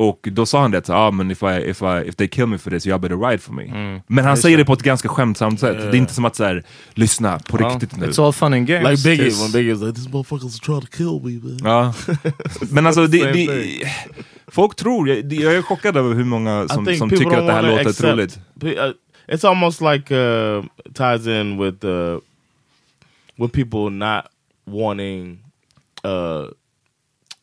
[0.00, 2.58] och då sa han det, ah, men if, I, if, I, if they kill me
[2.58, 3.64] for this, you better ride for me.
[3.64, 4.00] Mm.
[4.06, 5.78] Men han säger det på ett ganska skämtsamt sätt.
[5.80, 8.06] Det är inte som att så här, lyssna på Ja, riktigt nu.
[8.06, 8.90] It's all fun and games.
[9.04, 11.58] Like Biggie, Tills- when Biggie's like, this motherfucker's trying to kill me, man.
[11.64, 11.94] Ja.
[12.70, 13.70] Men alltså, det, det,
[14.46, 17.62] folk tror, jag, jag är chockad över hur många som, som tycker att det här
[17.62, 18.38] låter accept- troligt.
[18.64, 18.92] Uh,
[19.28, 22.18] It's almost like uh, ties in with uh,
[23.36, 24.24] with people not
[24.64, 25.38] wanting
[26.04, 26.46] uh,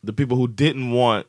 [0.06, 1.26] the people who didn't want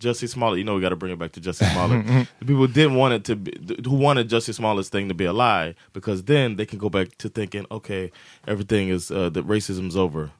[0.00, 0.58] Jussie Smollett.
[0.58, 2.06] You know, we got to bring it back to Jussie Smollett.
[2.40, 3.52] the people didn't want it to be,
[3.84, 7.16] who wanted Jussie Smollett's thing to be a lie, because then they can go back
[7.18, 8.10] to thinking, okay,
[8.48, 10.30] everything is uh, that racism's over.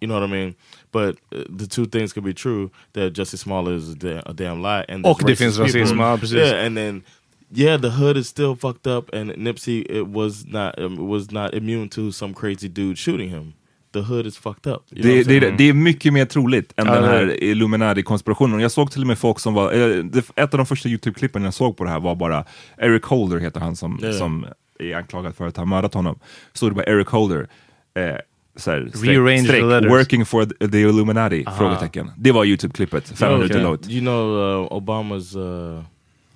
[0.00, 0.54] You know what I mean?
[0.92, 4.34] But uh, the two things could be true: that Jussie Smollett is a, da- a
[4.34, 6.32] damn lie, and Och there's det finns rasism.
[6.32, 7.04] Yeah, and then
[7.50, 11.54] yeah, the hood is still fucked up, and Nipsey it was not um, was not
[11.54, 13.54] immune to some crazy dude shooting him.
[13.94, 14.82] The hood is fucked up.
[14.90, 18.60] Det, det, det är mycket mer troligt än Ja, den här Illuminati-konspirationen.
[18.60, 20.04] Jag såg till och med folk som var, eh,
[20.36, 22.44] ett av de första YouTube-klippen jag såg på det här var bara
[22.78, 24.12] Eric Holder heter han som, Ja.
[24.12, 24.46] som
[24.78, 26.18] är anklagad för att ha mördat honom.
[26.52, 27.48] Så det bara Eric Holder,
[27.94, 28.16] eh,
[28.56, 29.90] så här, Rearrange streck, the streck, letters.
[29.90, 31.44] working for the, the Illuminati?
[31.58, 32.10] Frågetecken.
[32.16, 33.62] Det var YouTube-klippet, fem Oh, minuter okay.
[33.62, 33.88] långt.
[33.90, 35.36] You know uh, Obama's
[35.78, 35.82] uh,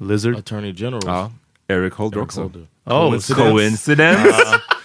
[0.09, 0.37] Lizard.
[0.37, 1.03] attorney general.
[1.07, 1.33] Ja,
[1.69, 2.43] Eric Holder Eric också.
[2.43, 2.67] Holder.
[2.85, 3.51] Oh, Coincidence?
[3.51, 4.35] Coincidence!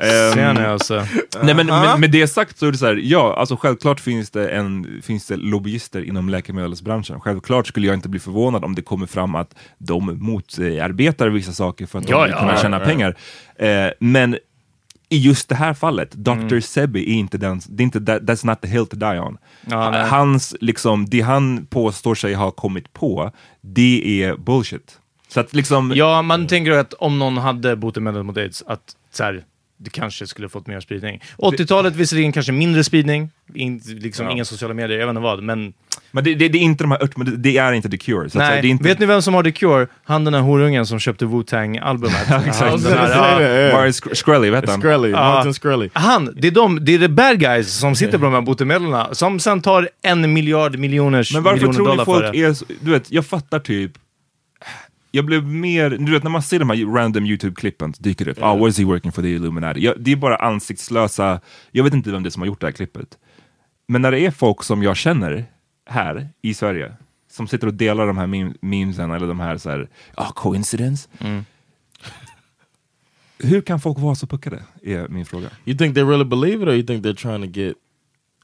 [0.00, 1.06] Ehm, Ser ni alltså?
[1.42, 4.30] Nej men med, med det sagt så är det så här, ja alltså självklart finns
[4.30, 7.20] det, en, finns det lobbyister inom läkemedelsbranschen.
[7.20, 11.86] Självklart skulle jag inte bli förvånad om det kommer fram att de motarbetar vissa saker
[11.86, 12.84] för att de Ja, vill ja, kunna ja, tjäna ja.
[12.84, 13.16] pengar.
[13.56, 14.36] Eh, men
[15.08, 16.30] i just det här fallet, Dr.
[16.32, 16.62] Mm.
[16.62, 19.38] Sebi är inte den, det är inte, that, that's not the hill to die on.
[19.66, 20.06] Ja.
[20.06, 24.98] Hans, liksom, det han påstår sig ha kommit på, det är bullshit.
[25.28, 29.24] Så att liksom, Ja, man tänker att om någon hade botemedel mot aids, att så
[29.24, 29.44] här,
[29.82, 31.22] det kanske skulle fått mer spridning.
[31.38, 34.32] 80-talet visserligen kanske mindre spridning, in, liksom Ja.
[34.32, 35.72] inga sociala medier, jag vet inte vad, men...
[36.10, 37.96] men det, det, det är inte de här ört, men det, det är inte the
[37.96, 38.20] cure.
[38.20, 39.86] Så att säga, Nej, det är inte, vet ni vem som har The Cure?
[40.04, 42.30] Han den här horungen som köpte Wu-Tang-albumet.
[42.46, 42.82] exakt.
[42.84, 42.90] Ja.
[42.90, 44.80] that, Marius Shkreli, vet han?
[44.80, 45.88] Skrelly, Martin Skrelly.
[45.92, 49.14] Han, det är, de, det är the bad guys som sitter på de här botemedlen,
[49.14, 52.90] som sen tar en miljard miljoners Men varför miljoner tror ni folk är så, du
[52.90, 53.92] vet, jag fattar typ
[55.10, 58.42] jag blev mer, du vet när man ser de här random YouTube-klippen dyker det upp,
[58.42, 59.80] ah, was he working for the Illuminati?
[59.80, 62.66] Jag, det är bara ansiktslösa, jag vet inte vem det är som har gjort det
[62.66, 63.18] här klippet.
[63.86, 65.44] Men när det är folk som jag känner
[65.86, 66.92] här i Sverige,
[67.30, 71.08] som sitter och delar de här mem memesen eller de här, så här ah, coincidence.
[71.18, 71.44] Mm.
[73.38, 74.62] Hur kan folk vara så puckade?
[74.82, 75.48] Är min fråga.
[75.64, 77.76] You think they really believe it or you think they're trying to get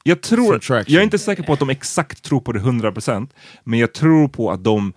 [0.02, 3.29] Jag tror, jag är inte säker på att de exakt tror på det 100%,
[3.64, 4.92] men jag tror på att de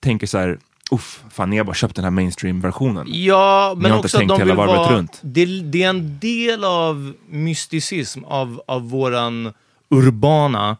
[0.00, 0.58] tänker så här,
[0.92, 3.06] uff, fan ni har bara köpt den här mainstream-versionen.
[3.08, 4.96] Ja, men också att de vill vara...
[4.96, 5.20] runt.
[5.22, 9.52] Det, det är en del av mysticism, av, av våran
[9.90, 10.76] urbana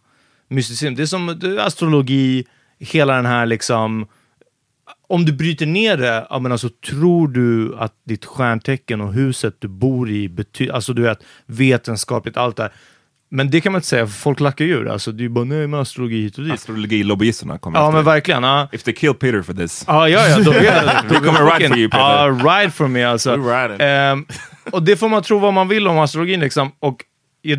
[0.48, 0.94] mysticism.
[0.94, 2.44] Det är som det är astrologi,
[2.79, 4.07] hela den här liksom...
[5.07, 9.57] Om du bryter ner det, jag menar, så tror du att ditt stjärntecken och huset
[9.59, 10.72] du bor i betyder...
[10.72, 12.72] Alltså du vet, vetenskapligt, allt det här.
[13.35, 14.88] Men det kan man inte säga, folk lackar ur.
[14.88, 16.53] Alltså, det är ju bara, nej men astrologi hit och dit.
[16.53, 17.97] Astrologilobbyisterna kommer Ja, efter.
[17.97, 18.42] men verkligen.
[18.42, 18.68] Ja.
[18.73, 19.85] If they kill Peter for this.
[19.87, 20.38] Ja, ja, ja.
[20.38, 20.85] Då vet.
[21.11, 21.99] Vi kommer ride for you, Peter.
[21.99, 22.29] Ja,
[22.61, 23.35] ride for me alltså.
[23.79, 24.27] Ehm,
[24.71, 26.73] och det får man tro vad man vill om astrologin liksom.
[26.81, 26.97] Och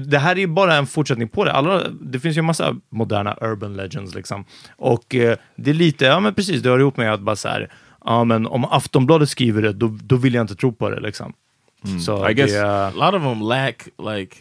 [0.07, 1.51] det här är ju bara en fortsättning på det.
[1.53, 4.45] Alla, det finns ju en massa moderna urban legends liksom.
[4.77, 7.47] Och eh, det är lite, ja men precis, det hör ihop med att bara så
[7.47, 7.69] här,
[8.05, 11.33] ja men om Aftonbladet skriver det, då, då vill jag inte tro på det liksom.
[11.85, 11.97] Mm.
[11.97, 14.35] I guess- det, a lot of them lack like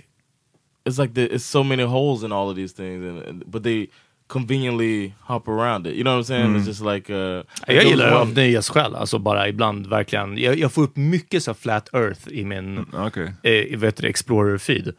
[0.84, 3.62] it's like the, it's so many holes in all of these things and, and but
[3.62, 3.88] they
[4.28, 8.06] conveniently hop around it you know what i'm saying it's just like uh jag gillar
[8.06, 10.38] det av nöjesskäl, alltså bara ibland verkligen.
[10.38, 13.32] Jag, jag får upp mycket så flat earth i min Okej.
[13.42, 14.92] eh, vet du, Explorer-feed.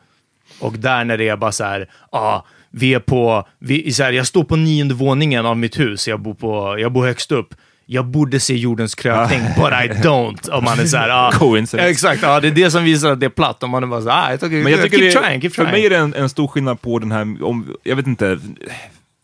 [0.60, 2.42] Och där när det är bara så här, ah,
[2.72, 6.20] vi är på, vi, så här, jag står på nionde våningen av mitt hus, jag
[6.20, 7.56] bor, på, jag bor högst upp.
[7.86, 10.50] Jag borde se jordens krökning, but I don't.
[10.50, 11.90] Om man är så här, ah, Coincidence.
[11.90, 13.64] Exakt, ja, det är det som visar att det är platt.
[13.64, 15.50] Om man är bara så här, ah, okay, Men jag tycker keep det, trying, keep
[15.50, 15.72] för trying.
[15.72, 18.40] mig är det en, en stor skillnad på den här, om, jag vet inte,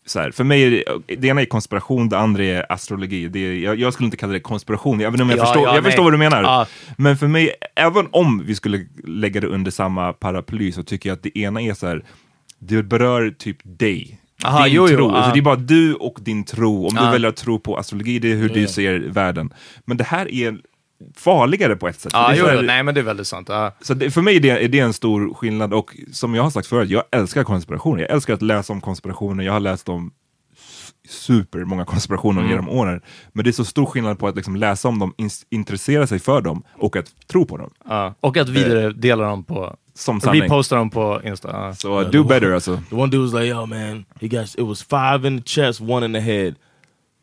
[0.06, 3.28] så här, för mig är det, det ena är konspiration, det andra är astrologi.
[3.28, 5.74] Det är, jag, jag skulle inte kalla det konspiration, även om jag, Ja, förstår, ja,
[5.74, 6.42] jag förstår vad du menar.
[6.42, 6.66] Ja.
[6.96, 11.16] Men för mig, även om vi skulle lägga det under samma paraply så tycker jag
[11.16, 12.04] att det ena är så här,
[12.58, 14.19] det berör typ dig.
[14.44, 15.08] Aha, din jo, jo, tro.
[15.10, 15.16] ja.
[15.16, 16.86] Alltså, det är bara du och din tro.
[16.86, 17.04] Om Ja.
[17.04, 19.52] du väljer att tro på astrologi, det är hur du ser världen.
[19.84, 20.58] Men det här är
[21.16, 22.14] farligare på ett sätt.
[22.14, 23.48] Är jo, så här- nej men det är väldigt sant.
[23.48, 23.72] Ja.
[23.80, 26.50] så det, för mig är det, är det en stor skillnad och som jag har
[26.50, 28.02] sagt förut, jag älskar konspirationer.
[28.02, 29.44] Jag älskar att läsa om konspirationer.
[29.44, 30.10] Jag har läst om
[30.56, 32.50] s- super många konspirationer Mm.
[32.50, 33.00] genom åren.
[33.32, 36.18] Men det är så stor skillnad på att liksom läsa om dem, ins- intressera sig
[36.18, 37.70] för dem och att tro på dem.
[37.88, 38.14] Ja.
[38.20, 40.42] Och att vidare dela dem på, Som sanning.
[40.42, 41.48] reposta dem på Insta.
[41.48, 41.74] Uh, ja.
[41.74, 42.82] Så uh, do better alltså.
[42.90, 45.80] the one dude was like yo man he got it was five in the chest
[45.80, 46.54] one in the head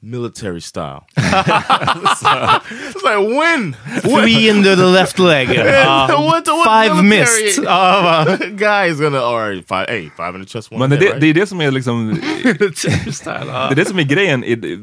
[0.02, 5.50] military style it's like when Three into the left leg.
[5.54, 6.08] Ja.
[6.08, 7.64] What- what Five missed.
[7.66, 8.38] Ja, va.
[8.52, 11.18] guy is gonna all right five hey five in the chest one Men det, head,
[11.20, 12.20] det är det som är liksom
[13.12, 13.68] Style, ja.
[13.68, 14.78] Det är det som är grejen, i-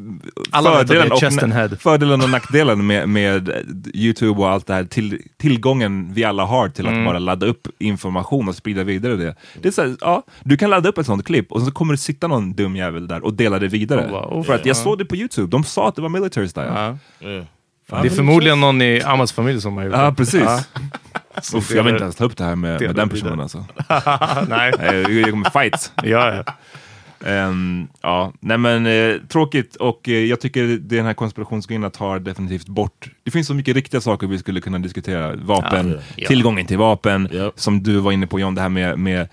[0.53, 1.69] fördelen och, chest and head.
[1.81, 3.51] fördelen och nackdelen med, med
[3.95, 7.05] Youtube och allt det här, till, tillgången vi alla har till att Mm.
[7.05, 9.35] bara ladda upp information och sprida vidare det.
[9.63, 11.93] Det är så här, ja, du kan ladda upp ett sånt klipp och så kommer
[11.95, 14.07] det sitta någon dum jävel där och dela det vidare.
[14.07, 14.43] Oh, wow.
[14.43, 16.67] För att jag såg det på Youtube, de sa att det var military style.
[16.67, 17.29] Ja, Ja.
[17.29, 17.45] Yeah.
[18.03, 20.15] Det är förmodligen någon i Amas familj som har gjort det.
[20.17, 20.43] precis.
[20.45, 20.61] Ja.
[21.55, 23.59] Uff, jag vill inte ens ta upp det här med, med den personen alltså.
[24.49, 24.73] Nej,
[25.21, 25.93] Jag kommer fight.
[26.03, 26.45] ja, ja.
[27.29, 32.67] Ehm, ja, nej men eh, tråkigt och eh, jag tycker den här konspirationsgrejen tar definitivt
[32.69, 33.11] bort.
[33.23, 35.37] Det finns så mycket riktiga saker vi skulle kunna diskutera.
[35.37, 36.27] Vapen, Ja.
[36.29, 37.53] tillgången till vapen, Japp.
[37.61, 39.27] som du var inne på John, det här med, med eh,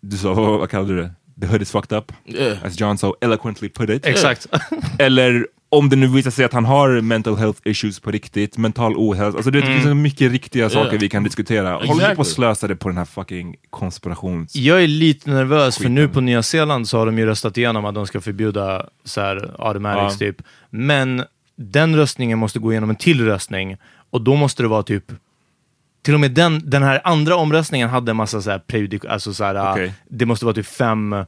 [0.00, 1.10] du sa, vad, vad kallade du det?
[1.40, 2.58] The hood is fucked up, Yeah.
[2.64, 4.06] as John so eloquently put it.
[4.06, 4.46] Exakt.
[4.98, 8.92] Eller om det nu visar sig att han har mental health issues på riktigt, mental
[8.96, 9.36] ohälsa.
[9.36, 9.72] Alltså det Mm.
[9.72, 11.00] finns så mycket riktiga saker Yeah.
[11.00, 11.72] vi kan diskutera.
[11.72, 12.20] Håll inte på Exactly.
[12.20, 14.56] att slösa det på den här fucking konspirations...
[14.56, 16.14] Jag är lite nervös, för nu Skiten.
[16.14, 19.54] på Nya Zeeland så har de ju röstat igenom att de ska förbjuda så här
[19.58, 20.26] automatics Ja.
[20.26, 20.42] typ.
[20.70, 21.22] Men
[21.56, 23.76] den röstningen måste gå igenom en till röstning
[24.10, 25.04] och då måste det vara typ
[26.04, 29.34] till och med den, den här andra omröstningen hade en massa så här prejudik, alltså
[29.34, 29.92] så här, Okej.
[30.08, 31.24] det måste vara typ fem,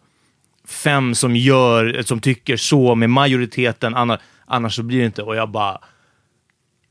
[0.69, 5.23] fem som gör, som tycker så med majoriteten, annars, annars så blir det inte.
[5.23, 5.79] Och jag bara,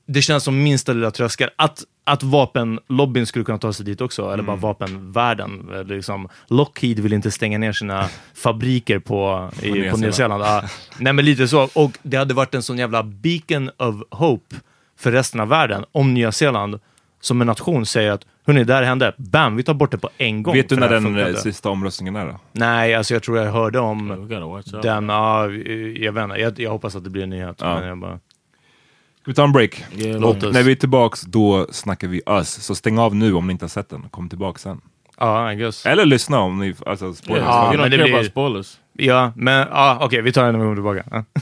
[0.08, 1.50] det känns som minsta lilla tröskel.
[1.56, 4.46] Att, att vapenlobbyn skulle kunna ta sig dit också, eller Mm.
[4.46, 5.70] bara vapenvärlden.
[5.88, 10.44] Liksom, Lockheed vill inte stänga ner sina fabriker på, i, på Nya Zeeland.
[10.44, 10.64] Ja.
[10.98, 11.70] Nej men lite så.
[11.74, 14.56] Och det hade varit en sån jävla beacon of hope
[14.98, 16.80] för resten av världen om Nya Zeeland
[17.26, 19.14] som en nation säger att hörni, det här hände.
[19.18, 20.54] Bam, vi tar bort det på en gång.
[20.54, 21.42] Vet du när den eh, inte.
[21.42, 22.40] sista omröstningen är då?
[22.52, 24.30] Nej, alltså jag tror jag hörde om den.
[25.10, 25.44] Ja,
[25.96, 26.40] jag vet inte.
[26.42, 27.58] Jag, jag hoppas att det blir en nyhet.
[27.62, 27.80] Ja.
[27.80, 28.20] Men jag bara,
[29.22, 29.84] Ska vi ta en break?
[29.98, 30.54] Yeah, oss.
[30.54, 32.50] När vi är tillbaks, då snackar vi Us.
[32.64, 34.02] Så stäng av nu om ni inte har sett den.
[34.10, 34.82] Kom tillbaka sen.
[35.18, 35.86] ja, I guess.
[35.86, 36.76] Eller lyssna om ni...
[36.86, 37.44] Alltså, spoilers.
[37.46, 40.64] yeah, Ja, men det blir- spoilers Ja, men ja, okej, vi tar den när vi
[40.64, 41.04] kommer tillbaka.
[41.12, 41.42] Ja.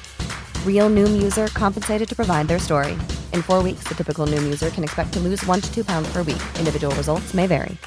[0.65, 2.93] Real Noom user compensated to provide their story.
[3.33, 6.11] In four weeks, the typical Noom user can expect to lose one to two pounds
[6.11, 6.41] per week.
[6.57, 7.77] Individual results may vary.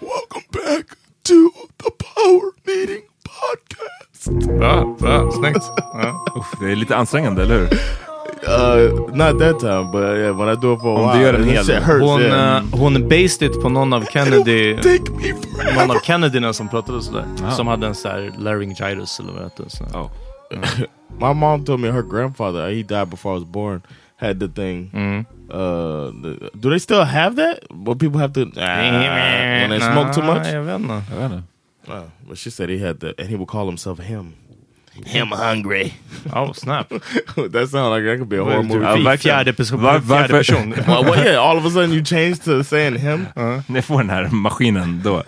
[0.00, 4.30] Welcome back to the Power Meeting Podcast.
[4.60, 5.64] Ja, ja, snyggt.
[5.76, 6.24] Ja.
[6.36, 7.68] Uff, det är lite ansträngande, eller hur?
[8.46, 12.04] Uh, not that time, but yeah, when I do it for a while, shit hurts.
[12.04, 12.56] Hon, yeah.
[12.58, 15.74] eh, hon based it på någon av Kennedy, Take me forever.
[15.74, 17.24] någon av Kennedyna som pratade sådär.
[17.44, 17.50] Ah.
[17.50, 19.70] Som hade en sån här laryngitis eller vad det.
[19.70, 19.84] Så.
[19.92, 20.10] Ja.
[21.20, 23.82] My mom told me her grandfather, he died before I was born,
[24.16, 24.90] had the thing.
[25.50, 27.58] Uh, the, do they still have that?
[27.70, 28.82] Where people have to ah,
[29.60, 30.46] when they smoke too much?
[30.46, 31.42] Jag vet inte.
[31.88, 34.34] Uh, but she said he had that, and he would call himself him.
[35.06, 35.92] Him hungry.
[36.32, 36.88] Oh, snap.
[36.88, 38.78] that sounds like that could be a horror Ja, movie.
[39.04, 39.18] verkligen.
[39.18, 39.80] Fjärde person.
[39.82, 40.70] Var- Fjärde person.
[40.86, 43.26] well, well, yeah, all of a sudden you change to saying him.
[43.66, 45.22] Ni får den här maskinen då.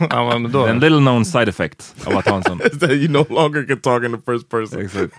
[0.52, 0.66] Då.
[0.66, 2.60] En little known side effect av att ha en sån.
[2.72, 4.80] Is that you no longer can talk in the first person.
[4.84, 5.12] Exakt.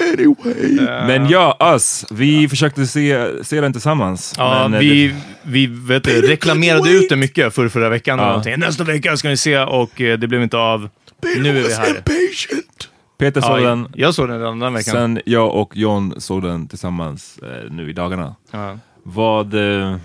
[0.00, 0.86] Anyway.
[1.06, 2.04] Men ja, Us.
[2.10, 4.34] Vi försökte se, se den tillsammans.
[4.38, 8.18] Ja, men, eh, vi, vi vet reklamerade ut det mycket för förra veckan.
[8.18, 8.56] Ja.
[8.56, 10.88] Nästa vecka ska ni se och eh, det blev inte av.
[11.36, 11.88] Nu är vi här.
[11.88, 12.88] impatient.
[13.18, 13.88] Peter såg Ja, den.
[13.94, 14.92] jag såg den redan den veckan.
[14.94, 18.34] Sen jag och John såg den tillsammans eh, nu i dagarna.
[18.50, 18.78] Ja.
[19.02, 19.54] Vad...
[19.54, 19.96] Eh,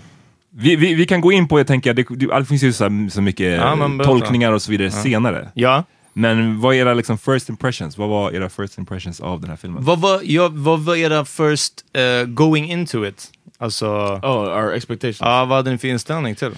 [0.52, 3.08] vi, vi, vi kan gå in på, jag tänker, det, det, det finns ju så,
[3.12, 5.52] så mycket Ja, tolkningar och så vidare senare.
[5.54, 5.84] ja.
[6.14, 7.98] Men vad är era liksom, first impressions?
[7.98, 9.84] Vad var era first impressions av den här filmen?
[9.86, 13.32] Vad var, ja, vad var era first eh, going into it?
[13.58, 13.88] Alltså,
[14.24, 15.18] Oh, our expectations.
[15.22, 16.52] ja, vad hade ni för inställning till?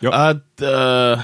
[0.00, 1.20] I uh,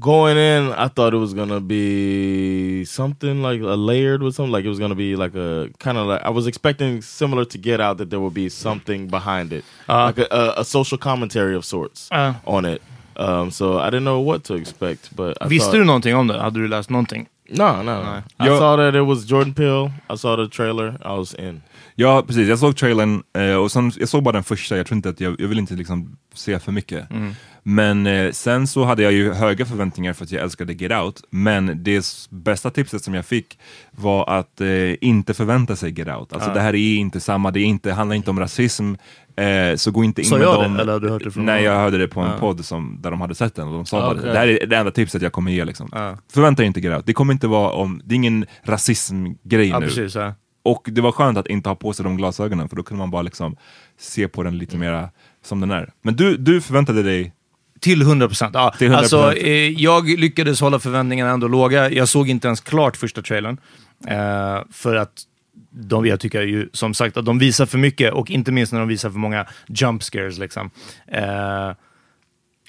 [0.00, 4.52] going in, I thought it was gonna be something like a layered with something.
[4.52, 7.58] Like it was gonna be like a kind of like I was expecting similar to
[7.58, 10.04] Get Out that there would be something behind it, Uh.
[10.04, 12.34] like a, a, a social commentary of sorts Uh.
[12.46, 12.82] on it.
[13.16, 16.26] Um, so I didn't know what to expect, but I Visste thought, du någonting om
[16.28, 16.38] det?
[16.40, 17.26] Hade du läst någonting?
[17.50, 18.02] No, no.
[18.02, 18.22] no.
[18.38, 19.90] I saw that it was Jordan Peele.
[20.10, 20.94] I saw the trailer.
[21.02, 21.62] I was in.
[22.00, 22.48] Ja, precis.
[22.48, 24.76] Jag såg trailern eh, och sen, jag såg bara den första.
[24.76, 27.10] Jag tror inte att jag, jag vill inte liksom se för mycket.
[27.10, 27.32] Mm.
[27.62, 31.20] Men eh, sen så hade jag ju höga förväntningar för att jag älskade Get Out.
[31.30, 33.58] Men det bästa tipset som jag fick
[33.90, 34.68] var att eh,
[35.00, 36.32] inte förvänta sig Get Out.
[36.32, 36.54] Alltså Ja.
[36.54, 38.94] det här är inte samma, det är inte, handlar inte om rasism.
[39.36, 40.76] Eh, så gå inte in Sa med jag det, dem.
[40.76, 42.38] eller hade du hört det från Nej, jag hörde det på en Ja.
[42.38, 44.32] podd som, där de hade sett den och de sa bara, Okej.
[44.32, 45.64] det här är det enda tipset jag kommer ge.
[45.64, 45.88] Liksom.
[45.92, 46.16] Ja.
[46.32, 47.06] Förvänta dig inte Get Out.
[47.06, 49.80] Det kommer inte vara om, det är ingen rasismgrej nu.
[49.80, 50.14] precis.
[50.14, 50.34] Ja.
[50.62, 53.10] Och det var skönt att inte ha på sig de glasögonen för då kunde man
[53.10, 53.56] bara liksom
[53.98, 55.10] se på den lite mera
[55.44, 55.92] som den är.
[56.02, 57.32] Men du, du förväntade dig
[57.80, 58.54] Till 100 procent.
[58.54, 58.74] Ja.
[58.78, 58.94] Till 100%.
[58.96, 61.90] Alltså, eh, jag lyckades hålla förväntningarna ändå låga.
[61.90, 63.60] Jag såg inte ens klart första trailern.
[64.06, 65.22] Eh, för att
[65.70, 68.80] de, jag tycker ju som sagt att de visar för mycket och inte minst när
[68.80, 70.38] de visar för många jump scares.
[70.38, 70.70] Liksom.
[71.06, 71.68] Eh,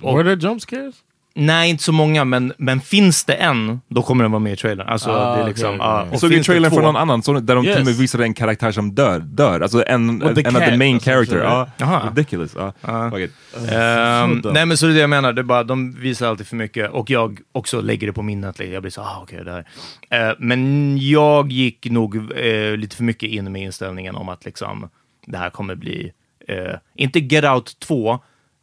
[0.02, 0.96] och- Were there jump scares?
[1.36, 4.56] Nej, inte så många, men, men finns det en, då kommer den vara med i
[4.56, 4.88] trailern.
[4.88, 7.24] Alltså, Ah, det är liksom, Jag och Jag såg ju trailern från två- någon annan
[7.24, 7.76] så, där de Yes.
[7.76, 9.20] till och med visade en karaktär som dör.
[9.20, 9.62] dör.
[9.62, 11.38] Alltså en, the en av the main some character.
[11.44, 12.10] Ja, Jaha.
[12.10, 12.56] ridiculous.
[12.58, 12.74] Ja.
[13.12, 13.32] Fuck it.
[13.72, 14.54] Ehm, dumt.
[14.54, 16.92] nej men så det är det jag menar, det bara, de visar alltid för mycket
[16.92, 18.60] och jag också lägger det på minnet.
[18.60, 20.30] Jag blir så ah okej det här.
[20.30, 24.90] Eh, men jag gick nog eh, lite för mycket in med inställningen om att liksom,
[25.26, 26.12] det här kommer bli,
[26.48, 28.20] eh, inte Get Out 2,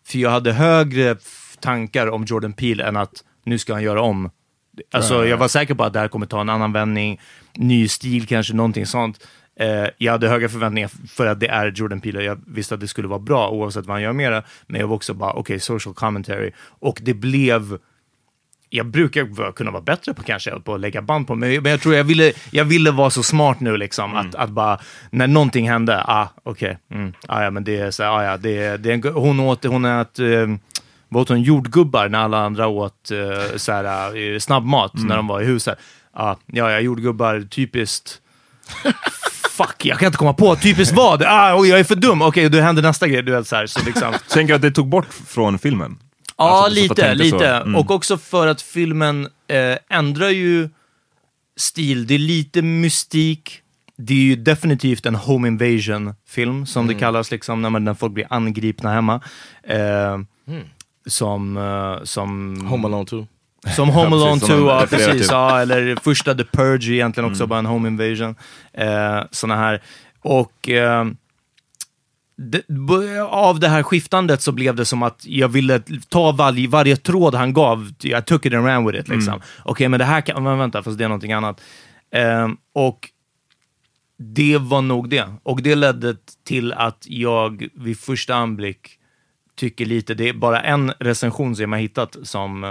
[0.08, 1.16] för jag hade högre
[1.60, 4.30] tankar om Jordan Peele än att nu ska han göra om.
[4.90, 7.20] Alltså jag var säker på att det här kommer ta en annan vändning,
[7.54, 9.26] ny stil kanske, någonting sånt.
[9.60, 12.22] Eh, jag hade höga förväntningar för att det är Jordan Peele.
[12.22, 14.42] Jag visste att det skulle vara bra oavsett vad han gör mera.
[14.66, 16.50] Men jag var också bara, okej, social commentary.
[16.78, 17.78] Och det blev
[18.70, 21.80] jag brukar kunna vara bättre på kanske på att lägga band på, men, men jag
[21.80, 24.78] tror jag ville, jag ville vara så smart nu liksom, att, att bara,
[25.10, 28.58] när någonting hände, ah, okej, mm, ah, ja, men det är så, ah, ja, det
[28.58, 30.18] är, det är hon åt, hon åt,
[31.08, 35.26] vad åt hon, jordgubbar när alla andra åt eh, så här, eh, snabbmat när de
[35.26, 35.78] var i huset.
[36.12, 38.20] Ah, ja, ja, jordgubbar, typiskt.
[39.50, 41.22] Fuck, jag kan inte komma på typiskt vad.
[41.22, 42.22] Ah, oj, jag är för dum.
[42.22, 43.22] Okej, då händer nästa grej.
[43.22, 44.14] Du vet, så här, så liksom.
[44.28, 45.98] Tänker att det tog bort från filmen?
[46.36, 47.48] Ja, Alltså, lite, lite.
[47.48, 47.76] Mm.
[47.76, 50.68] Och också för att filmen eh, ändrar ju
[51.56, 52.06] stil.
[52.06, 53.60] Det är lite mystik.
[53.96, 58.12] Det är ju definitivt en home invasion-film, som det kallas, liksom, när, man, när folk
[58.12, 59.20] blir angripna hemma.
[59.62, 60.18] Eh,
[61.06, 61.56] Som...
[61.56, 63.26] Eh, som Home Alone 2.
[63.76, 65.30] Som Home Alone precis, 2, som de ja, precis.
[65.30, 68.34] Ja, eller första The Purge egentligen också, bara en home invasion.
[68.72, 69.82] Eh, såna här.
[70.20, 71.04] Och eh,
[72.36, 72.62] det,
[73.28, 77.34] av det här skiftandet så blev det som att jag ville ta varje, varje tråd
[77.34, 79.08] han gav, jag took it and ran with it.
[79.08, 79.40] Liksom.
[79.64, 81.60] Okej, men det här kan, men vänta, fast det är någonting annat.
[82.10, 83.10] Eh, och
[84.18, 85.28] det var nog det.
[85.42, 88.98] Och det ledde till att jag vid första anblick
[89.56, 92.64] tycker lite, det är bara en recension som jag har hittat som,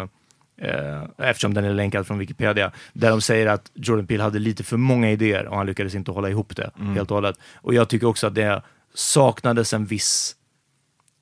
[0.62, 4.64] eh, eftersom den är länkad från Wikipedia, där de säger att Jordan Peele hade lite
[4.64, 7.36] för många idéer och han lyckades inte hålla ihop det helt och hållet.
[7.56, 8.62] Och jag tycker också att det
[8.94, 10.36] saknades en viss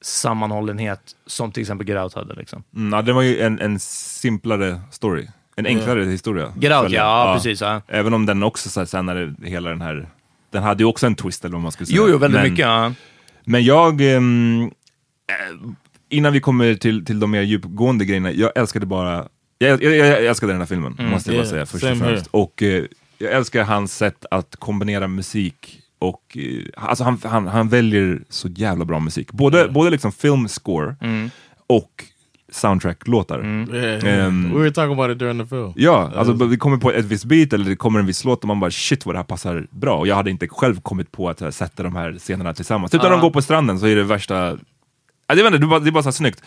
[0.02, 2.34] sammanhållenhet som till exempel Get Out hade.
[2.34, 2.64] Liksom.
[2.76, 5.28] Mm, ja, det var ju en, en simplare story.
[5.56, 6.54] En enklare historia.
[6.60, 7.00] Get Out, Följer.
[7.00, 7.82] ja, precis, ja.
[7.88, 10.08] Även om den också, så här, sen när det, hela den här,
[10.52, 11.98] den hade ju också en twist eller vad man skulle säga.
[11.98, 12.66] Jo, jo, väldigt men, mycket.
[12.66, 12.94] Ja.
[13.44, 14.22] Men jag, eh,
[16.10, 20.26] innan vi kommer till, till de mer djupgående grejerna, jag älskade bara, jag, jag, jag
[20.26, 22.28] älskade den här filmen, måste jag bara Yeah, säga först och främst.
[22.32, 22.84] Och eh,
[23.18, 28.48] jag älskar hans sätt att kombinera musik och, eh, alltså han, han, han väljer så
[28.48, 29.32] jävla bra musik.
[29.32, 30.96] Både, både liksom filmscore
[31.68, 32.06] och
[32.52, 33.66] soundtrack-låtar.
[33.74, 34.26] Yeah.
[34.26, 35.74] Ehm, we were talking about it during the film.
[35.76, 38.48] Ja, alltså vi kommer på ett visst beat eller det kommer en viss låt och
[38.48, 39.98] man bara shit vad det här passar bra.
[39.98, 42.92] Och jag hade inte själv kommit på att här, sätta de här scenerna tillsammans.
[42.92, 44.58] Typ när de går på stranden så är det värsta
[45.28, 46.44] Ja, det, vet inte, det är bara, det är bara så här snyggt.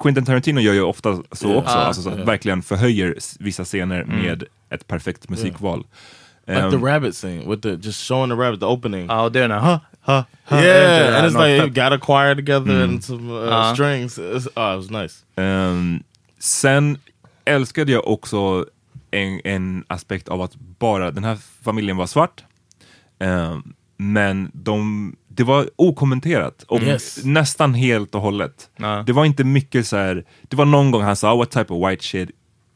[0.00, 4.44] Quentin Tarantino gör ju ofta så också, alltså, så att verkligen förhöjer vissa scener med
[4.70, 5.78] ett perfekt musikval.
[5.78, 9.10] Like Ehm, the rabbit scene with the just showing the rabbit, the opening.
[9.10, 10.62] Är den här, ha, ha, ha.
[10.62, 13.74] yeah, and it's like got a choir together and some uh, Uh-huh.
[13.74, 14.18] strings.
[14.18, 15.24] It's, oh, it was nice.
[15.36, 16.02] Ehm,
[16.38, 16.98] sen
[17.44, 18.66] älskade jag också
[19.10, 22.44] en, en aspekt av att bara den här familjen var svart.
[23.18, 23.62] Ehm,
[23.96, 27.24] men de, det var okommenterat och Yes.
[27.24, 28.70] nästan helt och hållet.
[28.76, 29.02] Ja.
[29.06, 30.24] Det var inte mycket så här.
[30.48, 32.30] det var någon gång han sa what type of white shit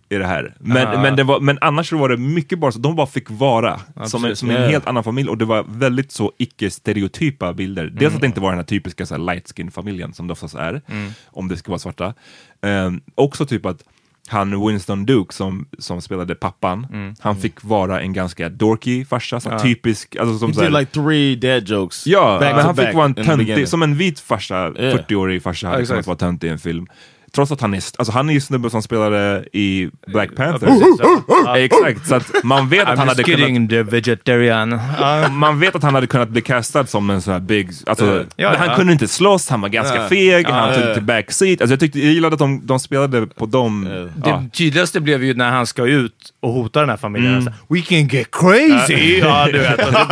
[0.08, 0.54] är det här?
[0.60, 1.02] Men, Ja.
[1.02, 3.80] men, det var, men annars så var det mycket bara så, de bara fick vara
[4.04, 7.84] som, en, som en helt annan familj och det var väldigt så icke-stereotypa bilder.
[7.86, 8.14] Dels Mm.
[8.14, 10.54] att det inte var den här typiska så här, light skin familjen som det oftast
[10.54, 11.10] är, Mm.
[11.26, 12.14] om det ska vara svarta.
[12.62, 13.84] Ehm, också typ att
[14.28, 17.14] han Winston Duke som, som spelade pappan, Mm.
[17.20, 20.70] han fick vara en ganska dorky farsa, så här typisk, alltså som He så här,
[20.70, 22.06] did like three dad jokes.
[22.06, 24.96] Ja, back men to han back fick vara en töntig, som en vit farsa, Yeah.
[24.96, 25.94] 40-årig farsa hade exakt.
[25.94, 26.86] kunnat vara töntig i en film.
[27.34, 30.66] Trots att han är, alltså han är ju snubben som spelade i Black Panther.
[30.66, 31.00] precis,
[31.44, 31.58] ja.
[31.58, 34.80] Exakt, så att man vet att I'm han hade kunnat kidding, the vegetarian.
[35.32, 38.50] Man vet att han hade kunnat bli castad som en sån här big, alltså, Ja,
[38.50, 38.76] men han ja.
[38.76, 40.08] kunde inte slåss, han var ganska Ja.
[40.08, 40.94] feg, Ja, han tog ja.
[40.94, 41.60] till backseat.
[41.60, 43.84] Alltså jag, tyckte, jag gillade att de, de spelade på dem.
[44.16, 47.34] Det tydligaste blev ju när han ska ut och hota den här familjen.
[47.38, 47.52] Mm.
[47.68, 49.18] We can get crazy!
[49.18, 49.76] Ja, du vet.
[49.78, 50.06] Det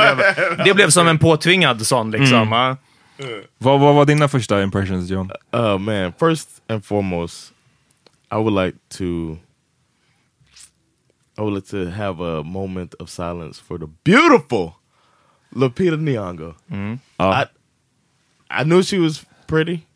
[0.57, 2.53] blev, det blev som en påtvingad sån liksom.
[2.53, 2.77] Mm.
[3.59, 5.31] Vad, vad var dina första impressions John?
[5.53, 6.13] Oh man!
[6.19, 7.53] First and foremost,
[8.31, 9.39] I would like to.
[11.39, 14.73] I would like to have a moment of silence for the beautiful
[15.55, 16.55] Lupita Nyong'o.
[17.19, 17.33] Ja.
[17.33, 17.47] I
[18.51, 19.87] I knew she was pretty.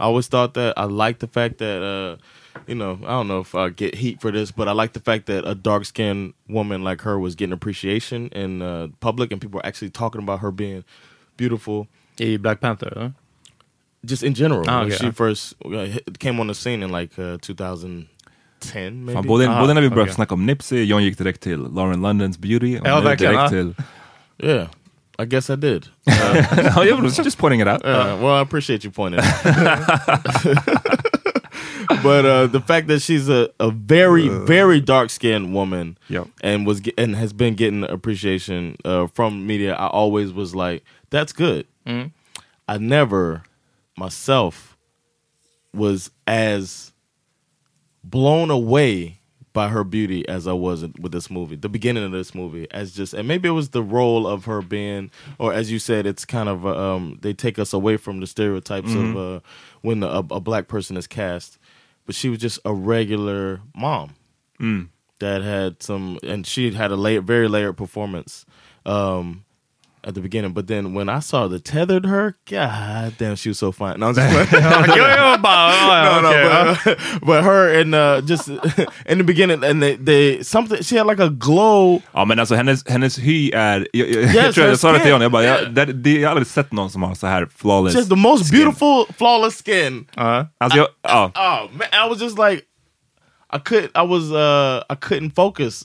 [0.00, 0.74] I always thought that.
[0.76, 2.16] I like the fact that uh,
[2.66, 5.00] you know I don't know if I get heat for this, but I like the
[5.00, 9.40] fact that a dark skinned woman like her was getting appreciation in uh, public, and
[9.40, 10.84] people were actually talking about her being
[11.36, 11.86] beautiful
[12.20, 13.12] I Black Panther, eller?
[14.06, 14.64] just in general.
[14.68, 14.96] Ah, when okay.
[15.06, 15.86] she first uh,
[16.18, 18.06] came on the scene in like uh, 2010
[19.04, 19.12] maybe.
[19.14, 20.14] Fan, både, Ah, både när vi började okej.
[20.14, 23.74] snacka om Nipsey, John gick direkt till Lauren Londons Beauty, Ja, nu verkligen, direkt till...
[24.42, 24.68] Yeah,
[25.18, 25.86] I guess I did.
[26.74, 27.84] Ja, jag was just pointing it out.
[27.84, 29.20] Uh, well, I appreciate you pointing.
[29.20, 30.98] it out.
[32.02, 36.28] but uh, the fact that she's a, a very very dark skinned woman Yep.
[36.42, 41.32] and was and has been getting appreciation uh, from media, I always was like, that's
[41.32, 41.66] good.
[42.68, 43.42] I never
[43.96, 44.76] myself
[45.72, 46.92] was as
[48.04, 49.20] blown away
[49.52, 52.92] by her beauty as I was with this movie, the beginning of this movie, as
[52.94, 56.24] just and maybe it was the role of her being, or as you said, it's
[56.24, 59.10] kind of uh, um, they take us away from the stereotypes Mhm.
[59.10, 59.40] of uh,
[59.82, 61.58] when a, a black person is cast,
[62.06, 64.14] but she was just a regular mom
[64.60, 64.88] Mm.
[65.20, 68.44] that had some, and she had a layer, very layered performance.
[68.86, 69.44] Um,
[70.04, 73.58] at the beginning, but then when I saw the tethered her, god damn, she was
[73.58, 73.98] so fine.
[73.98, 74.52] No, I'm just
[74.96, 78.48] Jag bara, ja, ja, no, okej, no, but, but her and uh, just
[79.06, 82.02] in the beginning, and they, they something she had like a glow.
[82.14, 84.88] Ja men alltså hennes, hennes hy är, jag, jag, Yes, jag tror her jag sa
[84.92, 85.12] det till skin.
[85.12, 87.48] honom, jag bara, jag, det, det, jag har aldrig sett någon som har så här
[87.56, 88.58] flawless She has the most skin.
[88.60, 90.06] beautiful, flawless skin.
[90.16, 91.32] Alltså jag, ja.
[91.34, 92.62] Oh man, I was just like,
[93.52, 93.90] I couldn't.
[93.94, 94.30] I was.
[94.30, 95.84] Uh, I couldn't focus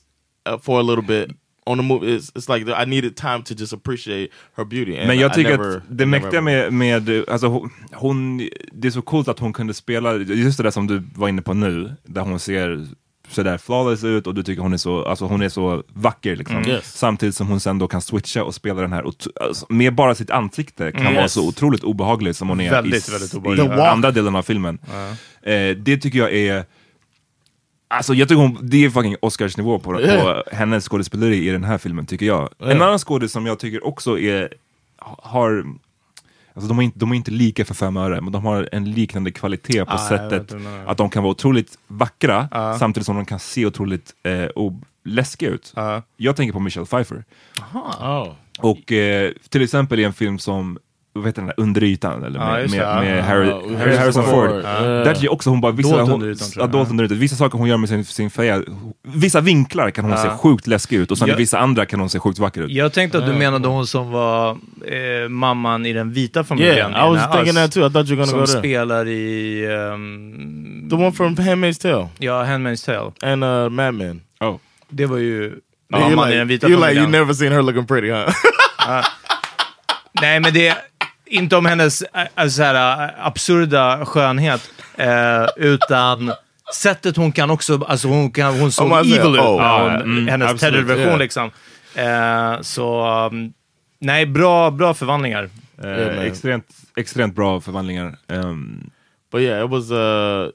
[0.50, 1.30] uh, for a little bit
[1.66, 2.16] on the movie.
[2.18, 4.98] It's, it's like I needed time to just appreciate her beauty.
[4.98, 8.38] And Men jag I tycker never, att det mäktiga med, med alltså hon,
[8.72, 11.42] det är så coolt att hon kunde spela, just det där som du var inne
[11.42, 12.88] på nu, där hon ser
[13.30, 16.58] sådär flawless ut och du tycker hon är så, alltså hon är så vacker liksom.
[16.58, 16.70] Mm.
[16.70, 16.98] Yes.
[16.98, 19.04] Samtidigt som hon sen då kan switcha och spela den här,
[19.42, 21.14] alltså, med bara sitt ansikte kan Mm.
[21.14, 21.34] vara Yes.
[21.34, 24.78] så otroligt obehaglig som hon är Väldigt, i, väldigt i andra delen av filmen.
[25.42, 26.66] Eh, det tycker jag är
[27.98, 31.78] Alltså jag tycker hon, det är fucking Oscarsnivå på, på hennes skådespeleri i den här
[31.78, 32.50] filmen tycker jag.
[32.60, 34.54] En annan skådis som jag tycker också är,
[35.00, 35.66] har,
[36.54, 38.92] alltså de är, inte, de är inte lika för fem öre, men de har en
[38.92, 40.56] liknande kvalitet på Ah, sättet
[40.88, 42.78] att de kan vara otroligt vackra Ah.
[42.80, 44.46] samtidigt som de kan se otroligt eh,
[45.06, 45.74] läskiga ut.
[46.18, 47.24] Jag tänker på Michelle Pfeiffer.
[47.74, 48.28] Oh.
[48.60, 50.78] Och eh, till exempel i en film som
[51.16, 53.96] vad heter den där, Under ytan, eller med, det, med, med Ja, Harry, Harrison Harry,
[53.96, 54.50] Harrison Ford.
[54.50, 54.62] Ford.
[54.64, 56.70] Där tycker jag också hon bara, vissa, Dolt hon, under ytan, jag.
[56.72, 57.20] dolt under ytan.
[57.20, 58.64] vissa saker hon gör med sin, sin feja,
[59.04, 62.10] vissa vinklar kan hon se sjukt läskig ut och sen Jag- vissa andra kan hon
[62.10, 62.72] se sjukt vacker ut.
[62.72, 66.76] Jag tänkte att du menade hon som var eh, mamman i den vita familjen.
[66.76, 67.88] Yeah, I was den här thinking Us, that too.
[67.88, 68.60] I thought you were gonna Som go there.
[68.60, 69.66] spelar i...
[69.66, 72.08] ehm, The one from Handmaid's Tale.
[72.18, 73.12] Ja, Handmaid's Tale.
[73.34, 74.22] And uh, Mad Men.
[74.40, 74.56] Oh.
[74.90, 75.54] Det var ju
[75.92, 77.04] mamman like, i den vita you're like familjen.
[77.04, 78.30] you never seen her looking pretty, huh?
[80.22, 80.78] Nej, men det
[81.26, 86.32] inte om hennes äh, alltså, så här, absurda skönhet, eh, utan
[86.76, 90.28] sättet hon kan också, alltså hon, kan, hon såg man evil ut, oh, ja, mm,
[90.28, 91.20] hennes Tedder-version yeah.
[91.20, 91.52] liksom.
[91.96, 93.54] Eh, så, um,
[94.00, 95.50] nej, bra, bra förvandlingar.
[95.84, 96.66] Eh, Yeah, extremt,
[96.96, 98.18] extremt bra förvandlingar.
[98.28, 98.92] Um,
[99.34, 100.52] But yeah, it was uh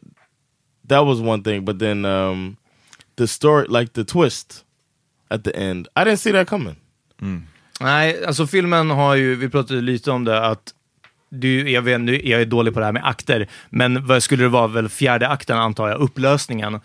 [0.86, 1.64] that was one thing.
[1.64, 2.56] But then um
[3.16, 4.64] the story like the twist
[5.30, 5.88] at the end.
[5.96, 6.76] I didn't see that coming.
[7.81, 10.74] Nej, alltså filmen har ju, vi pratade lite om det, att
[11.31, 14.43] du, jag, vet, nu, jag är dålig på det här med akter, men vad skulle
[14.43, 16.81] det vara, väl fjärde akten antar jag, upplösningen.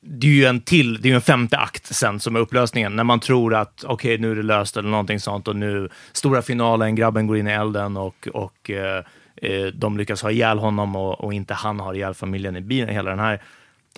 [0.00, 2.96] Det är ju en till, det är ju en femte akt sen som är upplösningen,
[2.96, 6.42] när man tror att okej, nu är det löst eller någonting sånt och nu, stora
[6.42, 9.04] finalen, grabben går in i elden och, och eh,
[9.36, 12.88] eh, de lyckas ha ihjäl honom och, och inte han har ihjäl familjen i bilen,
[12.88, 13.42] hela den här.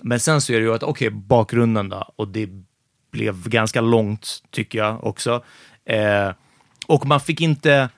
[0.01, 2.49] Men sen så är det ju att, okej, bakgrunden då, och det
[3.11, 5.43] blev ganska långt tycker jag också.
[5.85, 6.31] Eh,
[6.87, 7.89] och man fick inte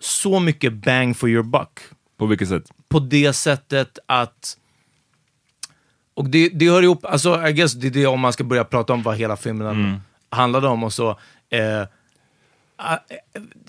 [0.00, 1.80] så mycket bang for your buck.
[2.18, 2.64] på vilket sätt?
[2.88, 4.56] På det sättet att
[6.14, 8.64] och det, det hör ihop, alltså I guess det är det om man ska börja
[8.64, 10.00] prata om vad hela filmen
[10.30, 11.10] handlade om och så.
[11.50, 11.86] Eh,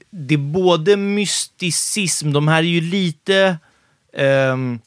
[0.10, 3.58] det är både mysticism, de här är ju lite
[4.14, 4.80] ehm,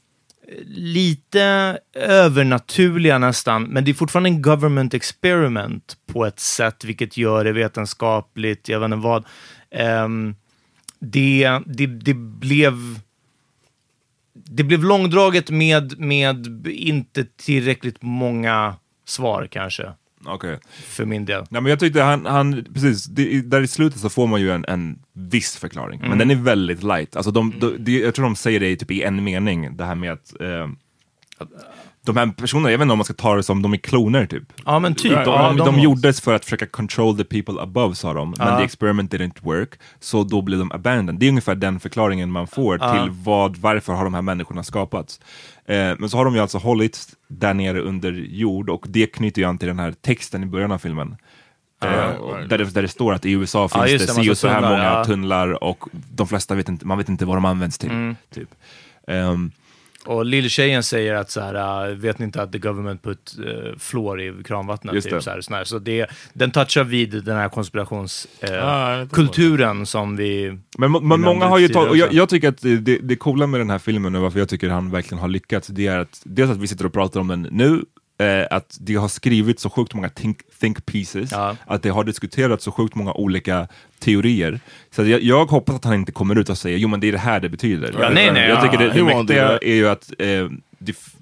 [0.67, 7.45] lite övernaturliga nästan, men det är fortfarande en government experiment på ett sätt, vilket gör
[7.45, 9.25] det vetenskapligt, jag vet inte vad.
[10.05, 10.37] Um,
[10.99, 12.75] det, det, det blev
[14.33, 19.93] det blev långdraget med, med inte tillräckligt många svar kanske,
[20.27, 20.59] Okej.
[20.69, 21.45] för min del.
[21.51, 24.51] Nej, men jag tyckte han, han precis, det, där i slutet så får man ju
[24.51, 26.09] en, en viss förklaring, Mm.
[26.11, 27.17] men den är väldigt light.
[27.17, 29.85] Alltså de, de, det- jag tror de säger det i typ i en mening, det
[29.85, 30.69] här med att eh,
[32.07, 34.27] de här personerna, jag vet inte om man ska ta det som de är kloner
[34.27, 34.43] typ.
[34.65, 35.13] Ja, men typ.
[35.13, 38.35] De, Ja, de, de- de gjordes för att försöka control the people above sa de,
[38.39, 38.59] men Ja.
[38.59, 41.21] the experiment didn't work, så då blev de abandoned.
[41.21, 42.93] Det är ungefär den förklaringen man får Ja.
[42.93, 45.21] till vad, varför har de här människorna skapats.
[45.67, 49.43] Eh, men så har de ju alltså hållits där nere under jord och det knyter
[49.43, 51.17] ju an till den här texten i början av filmen.
[51.81, 51.89] Ja.
[52.49, 54.61] där, det, där det står att i USA finns det det, si och så här
[54.61, 55.85] många tunnlar och
[56.15, 57.91] de flesta vet inte, man vet inte vad de används till.
[57.91, 58.17] Mm.
[58.35, 58.49] Typ.
[59.09, 59.51] Ehm,
[60.07, 63.79] Och lilltjejen säger att så här, uh, vet ni inte att the government put uh,
[63.79, 64.95] fluor i kranvattnet?
[64.95, 65.23] Just Typ, det.
[65.23, 65.65] så här, så här.
[65.65, 70.59] så det, den touchar vid den här konspirationskulturen Ah, vet inte kulturen som vi...
[70.79, 73.47] Men, men många har ju tagit, och jag, jag tycker att det, det, det coola
[73.47, 76.23] med den här filmen och varför jag tycker han verkligen har lyckats, det är att
[76.25, 77.85] dels att vi sitter och pratar om den nu,
[78.19, 81.57] eh, att det har skrivits så sjukt många think, think pieces, Ja.
[81.67, 84.61] att det har diskuterats så sjukt många olika teorier.
[84.91, 87.13] Så jag, jag hoppas att han inte kommer ut och säger jo men det är
[87.13, 87.95] det här det betyder.
[88.01, 90.49] Ja, nej, nej, jag ja, tycker det, det mäktiga är ju att eh,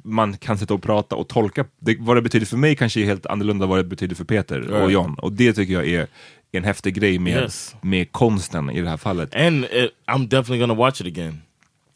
[0.03, 1.65] man kan sitta och prata och tolka.
[1.79, 4.71] Det, vad det betyder för mig kanske är helt annorlunda vad det betyder för Peter
[4.71, 4.93] och.
[4.93, 5.15] John.
[5.19, 6.07] Och det tycker jag är
[6.53, 7.77] en häftig grej med, Yes.
[7.83, 9.35] med konsten i det här fallet.
[9.35, 11.43] And it, I'm definitely gonna watch it again.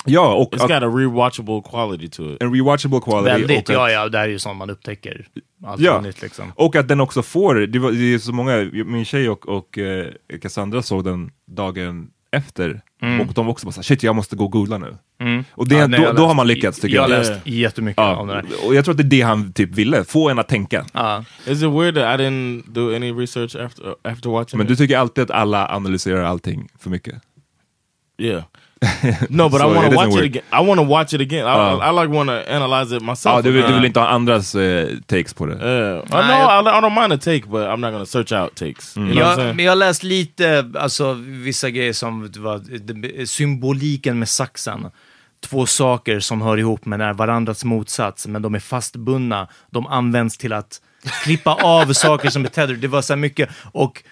[0.08, 2.42] Ja, och It's got a rewatchable quality to it.
[2.42, 3.30] en rewatchable quality.
[3.30, 5.26] Väldigt, ja ja, det här är ju sånt man upptäcker.
[5.66, 6.52] Allt Ja, nytt liksom.
[6.56, 9.78] och att den också får, det, var, det är så många, min tjej och, och
[9.78, 10.06] eh,
[10.42, 13.20] Cassandra såg den dagen efter Mm.
[13.20, 14.96] och de också bara såhär, shit jag måste gå och googla nu.
[15.20, 15.44] Mm.
[15.52, 17.16] Och det, Ja, nej, då, då har man lyckats tycker jag jag.
[17.16, 18.44] har läst jättemycket ja, om det där.
[18.66, 20.86] Och jag tror att det är det han typ ville, få en att tänka.
[20.92, 21.24] Ja.
[21.46, 24.68] Is it weird that I didn't do any research after after watching Men it?
[24.68, 27.14] du tycker alltid att alla analyserar allting för mycket.
[28.18, 28.42] Yeah.
[29.30, 30.24] No, but I want to watch weird.
[30.24, 30.44] it again.
[30.52, 31.46] I want to watch it again.
[31.46, 31.76] I, Uh.
[31.78, 33.36] I, I like want to analyze it myself.
[33.36, 35.52] Ja, du, vill, du vill inte ha andras eh, takes på det?
[35.54, 35.98] Yeah.
[36.06, 36.70] I know.
[36.72, 38.96] I, I don't mind a take, but I'm not gonna search out takes.
[38.96, 44.28] You know Jag, men jag har läst lite, alltså vissa grejer som var, symboliken med
[44.28, 44.90] saxen.
[45.46, 49.48] Två saker som hör ihop men är varandras motsats, men de är fastbundna.
[49.70, 50.80] De används till att
[51.24, 52.78] klippa av saker som är tethered.
[52.78, 53.48] Det var så här mycket.
[53.72, 54.02] Och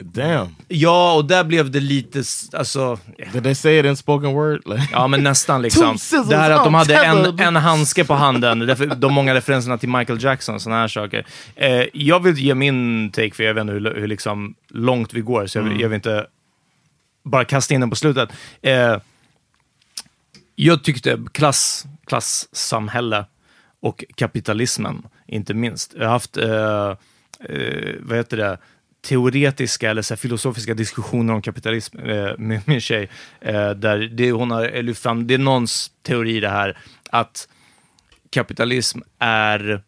[0.00, 0.56] Damn.
[0.68, 2.22] Ja, och där blev det lite,
[2.52, 2.98] alltså...
[3.32, 4.60] Did they say it in spoken word?
[4.66, 5.96] Like, Ja, men nästan liksom.
[6.28, 9.88] Det här att de hade en, en handske på handen, därför, de många referenserna till
[9.88, 11.26] Michael Jackson, sådana här saker.
[11.56, 15.20] Eh, jag vill ge min take, för jag vet inte hur, hur liksom långt vi
[15.20, 15.82] går, så jag vill, Mm.
[15.82, 16.26] jag vill inte
[17.24, 18.28] bara kasta in den på slutet.
[18.62, 18.96] Eh,
[20.54, 23.24] jag tyckte klass, klassamhälle
[23.80, 25.94] och kapitalismen, inte minst.
[25.98, 26.96] Jag har haft, eh,
[27.56, 28.58] eh, vad heter det,
[29.02, 33.08] teoretiska eller så filosofiska diskussioner om kapitalism eh, med min tjej.
[33.40, 36.78] Eh, där det, hon har lyft fram, det är någons teori det här,
[37.10, 37.48] att
[38.30, 39.82] kapitalism är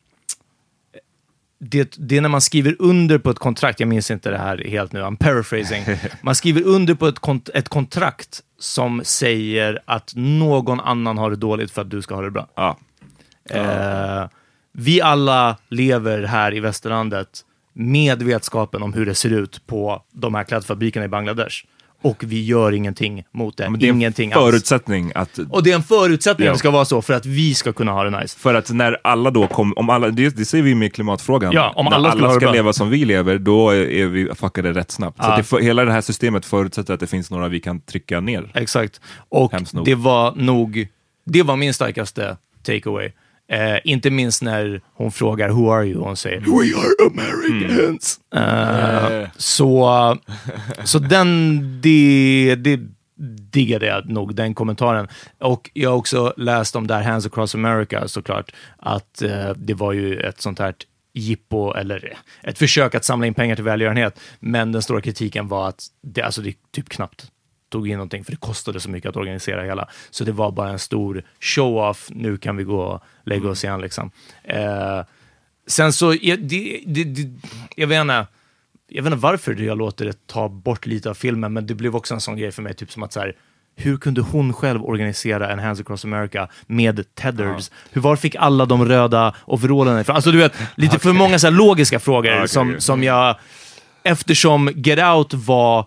[1.59, 4.59] det, det är när man skriver under på ett kontrakt, jag minns inte det här
[4.59, 5.85] helt nu, I'm paraphrasing.
[6.23, 11.37] Man skriver under på ett, kont- ett kontrakt som säger att någon annan har det
[11.37, 12.49] dåligt för att du ska ha det bra.
[12.55, 12.79] Ja.
[13.51, 14.29] Eh,
[14.73, 17.45] vi alla lever här i västerlandet
[17.75, 21.57] med vetskapen om hur det ser ut på de här klädfabrikerna i Bangladesh.
[22.03, 23.71] Och vi gör ingenting mot det.
[23.71, 24.45] Men det är en ingenting alls.
[24.45, 25.39] förutsättning att...
[25.51, 26.53] Och det är en förutsättning Ja.
[26.53, 28.39] att det ska vara så för att vi ska kunna ha det nice.
[28.39, 31.53] För att när alla då kommer, om alla, det, det ser vi med klimatfrågan.
[31.53, 32.53] Ja, om när alla det ska bra.
[32.53, 35.17] leva som vi lever, då är, vi fuckade rätt snabbt.
[35.17, 35.35] Så Ja.
[35.41, 38.51] att det, hela det här systemet förutsätter att det finns några vi kan trycka ner.
[38.55, 39.01] Exakt.
[39.29, 39.53] Och
[39.85, 40.89] det var nog,
[41.25, 43.13] det var min starkaste takeaway.
[43.49, 48.21] Eh, inte minst när hon frågar “Who are you?” och hon säger “We are Americans”.
[48.35, 50.19] Eh, så,
[50.85, 52.81] så den, det, det
[53.51, 55.09] diggade jag nog, den kommentaren.
[55.39, 59.93] Och jag har också läst om där Hands Across America såklart, att eh, det var
[59.93, 60.75] ju ett sånt här
[61.13, 64.21] jippo, eller ett försök att samla in pengar till välgörenhet.
[64.41, 67.31] Men den stora kritiken var att det, alltså det typ knappt
[67.75, 69.89] tog in någonting, för det kostade så mycket att organisera hela.
[70.11, 73.81] Så det var bara en stor show-off, nu kan vi gå och lägga oss igen
[73.81, 74.11] liksom.
[74.45, 75.01] Eh,
[75.67, 77.31] sen så, jag, det, det, det,
[77.77, 78.27] jag vet inte,
[78.89, 81.97] jag vet inte varför jag låter det ta bort lite av filmen, men det blev
[81.97, 83.37] också en sån grej för mig, typ som att så här,
[83.77, 87.71] hur kunde hon själv organisera en Hands Across America med tethers?
[87.91, 90.17] Hur, var fick alla de röda overallerna ifrån?
[90.17, 93.37] Alltså du vet, lite för många så logiska frågor Ja, okej, som, som jag,
[94.03, 95.87] eftersom Get Out var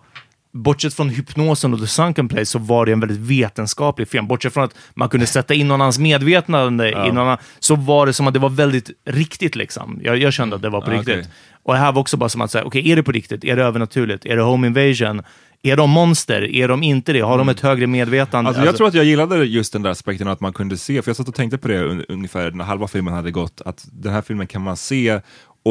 [0.52, 4.26] Bortsett från hypnosen och The Sunken Place så var det en väldigt vetenskaplig film.
[4.26, 7.06] Bortsett från att man kunde sätta in någon annans medvetande Ja.
[7.08, 9.56] i någon annan, så var det som att det var väldigt riktigt.
[9.56, 10.00] liksom.
[10.02, 11.14] Jag, jag kände att det var på Ja, riktigt.
[11.18, 11.30] okej.
[11.62, 13.44] Och här var också bara som att säga, okej, är det på riktigt?
[13.44, 14.26] Är det övernaturligt?
[14.26, 15.22] Är det home invasion?
[15.62, 16.54] Är de monster?
[16.54, 17.20] Är de inte det?
[17.20, 18.48] Har de ett högre medvetande?
[18.48, 21.08] Alltså, jag tror att jag gillade just den där aspekten att man kunde se, för
[21.10, 24.12] jag satt och tänkte på det un ungefär när halva filmen hade gått, att den
[24.12, 25.20] här filmen kan man se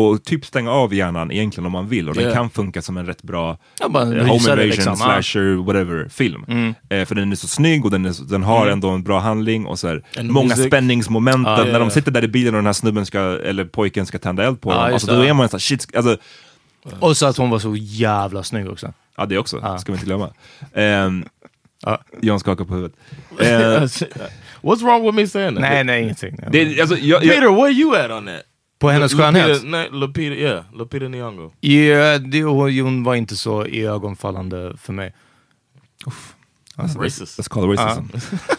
[0.06, 2.36] och typ stänga av hjärnan egentligen om man vill och den Yeah.
[2.36, 5.22] kan funka som en rätt bra Ja, bara eh, home invasion, liksom, ja.
[5.22, 6.46] slasher, whatever film.
[6.48, 6.76] Mm.
[6.90, 8.74] Eh, för den är så snygg och den, är, den har Mm.
[8.74, 10.66] ändå en bra handling och så här, många music.
[10.66, 11.48] spänningsmoment.
[11.48, 11.80] Ja, när yeah.
[11.80, 14.62] de sitter där i bilen och den här snubben ska, eller pojken ska tända eld
[14.62, 14.94] på Ja, dem.
[14.94, 15.30] Alltså, då det.
[15.30, 16.18] är man såhär, shit, alltså,
[17.00, 18.94] Och så att hon var så jävla snygg också.
[19.18, 19.78] ja det också, Ja.
[19.78, 20.30] ska vi inte glömma.
[20.74, 21.26] Um,
[21.86, 22.02] Ja.
[22.22, 22.98] John skakar på huvudet.
[23.40, 23.48] Eh,
[24.62, 25.62] What's wrong with me saying that?
[25.62, 26.40] Nej, nej, ingenting.
[26.52, 28.42] det, alltså, jag, jag, Peter, where you at on that?
[28.80, 29.62] På hennes Lupita- skönhet?
[29.64, 31.52] nej, Lupita, yeah, Lupita Nyong'o.
[31.60, 32.42] Ja, det,
[32.82, 35.14] hon var inte så iögonfallande för mig.
[37.00, 37.40] Racist.
[37.40, 38.04] Let's call it racism.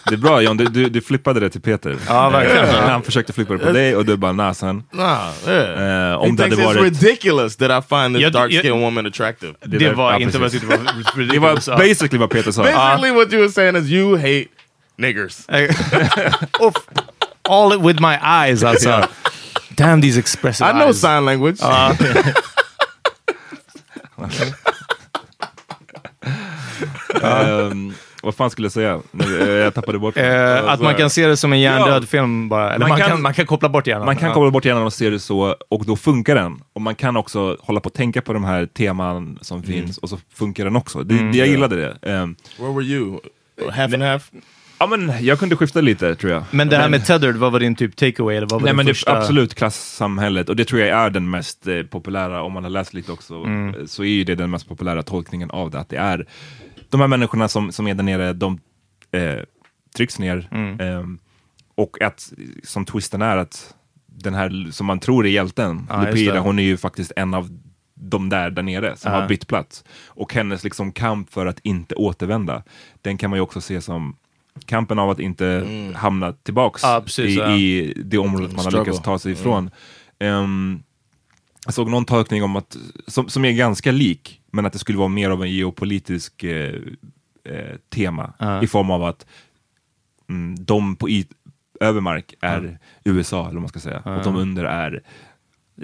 [0.08, 1.96] Det är bra John, du, du, du flippade det till Peter.
[2.08, 2.64] Ja, verkligen.
[2.68, 4.82] Eh, Han försökte flippa det på dig och du bara nah son.
[4.90, 5.78] Nah, yeah.
[5.78, 7.02] He om det hade thinks it's varit...
[7.02, 9.54] ridiculous that I find this Jag- dark jag- skinned woman attractive.
[9.60, 10.60] Det, där- var inte vad jag precis.
[10.60, 12.62] tyckte var Det var basically vad Peter sa.
[12.62, 14.44] Basically, what you were saying is you hate
[14.96, 15.38] niggers.
[16.60, 16.74] Uff.
[17.48, 19.04] All it with my eyes alltså.
[19.78, 21.00] Damn these expressive I know eyes.
[21.00, 21.56] sign language.
[21.60, 21.92] Ja.
[27.22, 29.00] Ehm, vad fan skulle jag säga?
[29.10, 30.16] Nu, eh, Jag tappade bort.
[30.16, 32.06] Eh, att man kan se det som en hjärndöd Ja.
[32.06, 32.68] film bara.
[32.74, 34.06] Eller Man man, kan- kan, man kan koppla bort hjärnan.
[34.06, 34.34] Man kan Ja.
[34.34, 36.60] koppla bort hjärnan och se det så, och då funkar den.
[36.72, 40.08] Och man kan också hålla på och tänka på de här teman som finns, och
[40.08, 41.02] så funkar den också.
[41.02, 41.32] Det, Mm.
[41.32, 42.12] det, jag gillade det.
[42.12, 43.18] Um, Where were you?
[43.72, 44.30] Half and half?
[44.78, 46.44] Ja, men jag kunde skifta lite, tror jag.
[46.50, 48.36] Men det här med tethered, vad var din typ takeaway?
[48.36, 49.12] Eller vad var Nej men det första...
[49.12, 52.70] är absolut klassamhället och det tror jag är den mest eh, populära, om man har
[52.70, 53.74] läst lite också, Mm.
[53.74, 56.26] eh, så är ju det den mest populära tolkningen av det, att det är
[56.90, 58.60] de här människorna som, som är där nere, de
[59.12, 59.38] eh,
[59.96, 60.48] trycks ner.
[60.50, 60.80] Mm.
[60.80, 61.18] ehm,
[61.74, 62.32] och att,
[62.64, 63.74] som twisten är, att
[64.06, 66.40] den här som man tror är hjälten, just Lupira, det.
[66.40, 67.48] hon är ju faktiskt en av
[67.94, 69.20] de där där nere som Ja.
[69.20, 69.84] har bytt plats.
[70.06, 72.62] Och hennes liksom kamp för att inte återvända,
[73.02, 74.16] den kan man ju också se som
[74.66, 77.56] kampen av att inte hamna tillbaks Ja, precis, i, ja.
[77.56, 78.84] i det området man har Struggle.
[78.90, 79.70] lyckats ta sig ifrån.
[80.18, 80.82] Ehm,
[81.64, 84.98] jag såg någon tolkning om att, som, som är ganska lik, men att det skulle
[84.98, 86.74] vara mer av en geopolitisk eh,
[87.44, 88.62] eh, tema Ja.
[88.62, 89.26] i form av att
[90.28, 91.26] mm, de på i,
[91.80, 95.02] övermark är USA, eller vad man ska säga, och de under är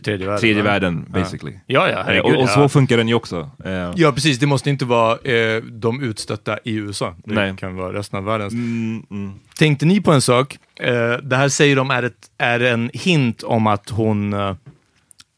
[0.04, 0.40] Tredje världen.
[0.40, 0.64] tredje ja.
[0.64, 1.20] världen, Ja.
[1.20, 1.52] basically.
[1.66, 2.24] Ja, ja, Eh, herregud.
[2.24, 2.54] och, och ja.
[2.54, 3.50] så funkar den ju också.
[3.64, 4.38] Eh, Ja, precis.
[4.38, 7.14] Det måste inte vara eh, de utstötta i USA.
[7.24, 7.54] Det Nej.
[7.56, 8.48] kan vara resten av världen.
[8.48, 9.32] mm, mm.
[9.58, 10.58] Tänkte ni på en sak?
[10.80, 14.54] Eh, det här säger de är, ett, är en hint om att hon, eh,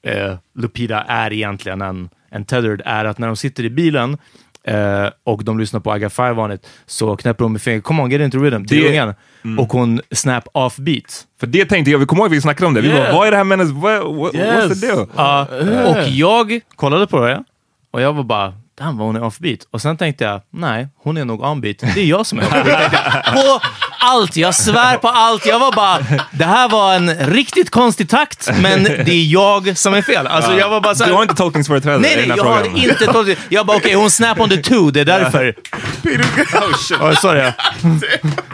[0.06, 4.18] eh, Lupita, är egentligen en, en tethered, är att när de sitter i bilen
[4.66, 8.10] eh, och de lyssnar på Aga Five vanligt så knäpper hon med fingret, come on
[8.10, 9.14] get into rhythm, till Det- ungen.
[9.58, 11.24] Och hon snap off beat.
[11.40, 13.02] För det tänkte jag, vi kommer ihåg att vi snackade om det, vi Yeah.
[13.02, 14.80] bara, vad är det här med hennes, what, what, what's Yes.
[14.80, 15.06] the deal?
[15.16, 15.46] Ja,
[15.86, 17.44] och jag kollade på det
[17.90, 19.58] och jag var bara, damn vad hon är offbeat.
[19.70, 21.78] Och sen tänkte jag, nej, hon är nog onbeat.
[21.78, 22.92] Det är jag som är offbeat.
[23.34, 23.60] På
[23.98, 25.46] allt, jag svär på allt.
[25.46, 25.98] Jag var bara,
[26.30, 30.26] det här var en riktigt konstig takt, men det är jag som är fel.
[30.26, 33.06] Alltså jag var bara så här, Du har inte tolkningsföreträde Nej, nej, jag har inte
[33.06, 33.38] tolkat.
[33.48, 35.54] Jag bara, okej, hon snap on the two, det är därför.
[36.54, 37.00] oh, shit.
[37.00, 37.52] Oh, sorry.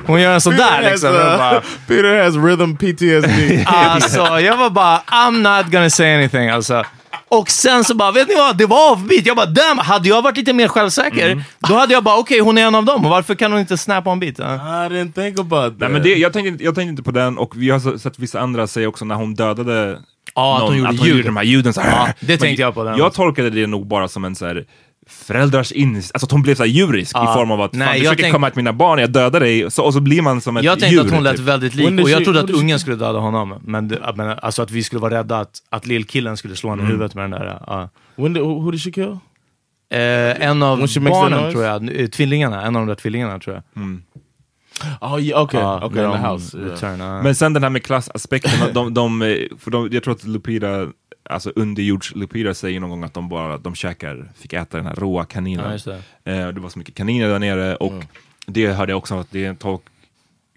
[0.06, 1.14] Hon gör en sån där Peter has, liksom.
[1.14, 3.66] Jag uh, bara, Peter has rhythm PTSD.
[3.66, 6.48] Alltså, jag var bara, I'm not gonna say anything.
[6.48, 6.84] Alltså.
[7.40, 8.56] Och sen så bara, vet ni vad?
[8.58, 9.26] Det var offbeat.
[9.26, 12.58] Jag bara, damn, hade jag varit lite mer självsäker, då hade jag bara, okej, hon
[12.58, 13.02] är en av dem.
[13.02, 14.38] Varför kan hon inte snappa on beat?
[14.38, 14.54] Ja.
[14.54, 15.80] I didn't think about that.
[15.80, 18.18] Nej, men det, jag, tänkte, inte- jag tänkte inte på den, och vi har sett
[18.18, 19.98] vissa andra säga också när hon dödade
[20.34, 21.24] Ja, att hon gjorde ljud.
[21.24, 21.90] de här ljuden så här.
[21.90, 22.98] Ja, det Men tänkte jag på den.
[22.98, 24.64] Jag tolkade det nog bara som en så här
[25.12, 25.96] föräldrars in...
[25.96, 27.30] Alltså att hon blev så här djurisk Ja.
[27.30, 29.10] i form av att Nej, fan, du jag försöker tänk- komma åt mina barn, jag
[29.10, 31.04] dödar dig, så, och så blir man som ett Jag tänkte djur.
[31.06, 31.44] att hon lät typ.
[31.46, 33.54] väldigt lik, och jag trodde att ungen skulle döda honom.
[33.64, 36.86] Men, menar, alltså att vi skulle vara rädda att, att lillkillen skulle slå henne i
[36.86, 37.58] huvudet med den där.
[37.66, 37.88] ja.
[38.16, 39.18] When did, who did she kill?
[39.94, 43.62] Eh, en av barnen tror jag, eh, tvillingarna, en av de där tvillingarna tror jag.
[45.00, 46.58] Oh yeah, okay, Ja, okay, in the house.
[46.58, 47.22] Return, ja.
[47.22, 50.86] Men sen den här med klassaspekten, de, de, eh, för de, jag tror att Lupira,
[51.24, 54.94] alltså underjords Lupira säger någon gång att de bara, de käkar, fick äta den här
[54.94, 55.80] råa kaninen.
[55.86, 55.92] Ja,
[56.24, 56.32] det.
[56.32, 58.04] Eh, det var så mycket kaniner där nere och
[58.46, 59.82] det hörde jag också att det tolk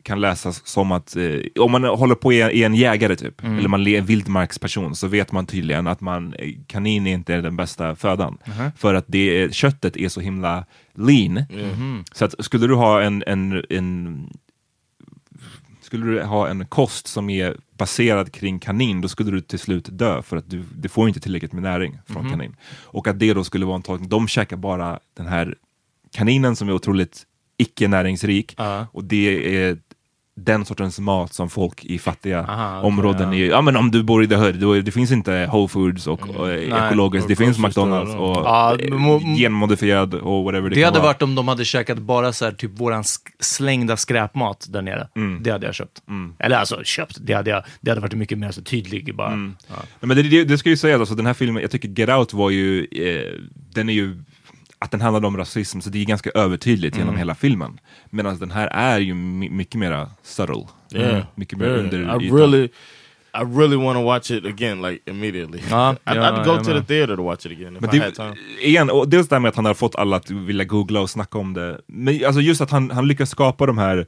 [0.03, 3.57] kan läsas som att eh, om man håller på är, är en jägare typ, Mm.
[3.59, 7.34] eller man är en vildmarksperson, så vet man tydligen att man, eh, kanin är inte
[7.34, 8.38] är den bästa födan.
[8.45, 8.72] Mhm.
[8.78, 11.34] För att det, köttet är så himla lean.
[11.49, 12.03] Mhm.
[12.11, 14.30] Så att skulle du ha en, en, en
[15.97, 19.87] skulle du ha en kost som är baserad kring kanin, då skulle du till slut
[19.91, 22.31] dö för att du, du får inte tillräckligt med näring från Mhm.
[22.31, 22.55] kanin.
[22.83, 25.55] Och att det då skulle vara en tolkning, de käkar bara den här
[26.11, 27.23] kaninen som är otroligt
[27.57, 28.87] icke-näringsrik Ja.
[28.91, 29.77] och det är
[30.38, 33.39] den sortens mat som folk i fattiga Aha, okej, områden, ja.
[33.39, 36.07] är, ja men om du bor i the hood, då det finns inte Whole Foods
[36.07, 36.71] och, och Nej.
[36.71, 38.17] ekologiskt, det finns McDonalds ja.
[38.19, 41.07] och Ja, mo- genmodifierad och whatever det, Det kan hade vara.
[41.13, 43.03] varit om de hade käkat bara så här, typ våran
[43.39, 45.07] slängda skräpmat där nere.
[45.41, 46.01] Det hade jag köpt.
[46.39, 49.31] Eller alltså köpt, det hade, jag, det hade varit mycket mer så tydlig bara.
[49.31, 49.36] Ja.
[49.38, 52.09] Nej, Men det, det, det ska ju sägas, alltså, den här filmen, jag tycker Get
[52.09, 53.39] Out var ju, eh,
[53.73, 54.17] den är ju,
[54.86, 57.79] att den handlade om rasism, så det är ganska övertydligt genom hela filmen.
[58.09, 60.67] Medan den här är ju my, mycket mera subtle.
[60.93, 61.79] Yeah, Mycket mer yeah.
[61.79, 62.38] under I ytan.
[62.38, 62.63] really,
[63.33, 65.59] I really want to watch it again, like immediately.
[65.69, 67.95] Ja, I'd, ja, I'd go jag to the theater to watch it again if Men
[67.95, 68.36] I det, had time.
[68.61, 71.09] igen, och dels det här med att han har fått alla att vilja googla och
[71.09, 71.81] snacka om det.
[71.88, 74.07] Men alltså just att han, han lyckas skapa de här,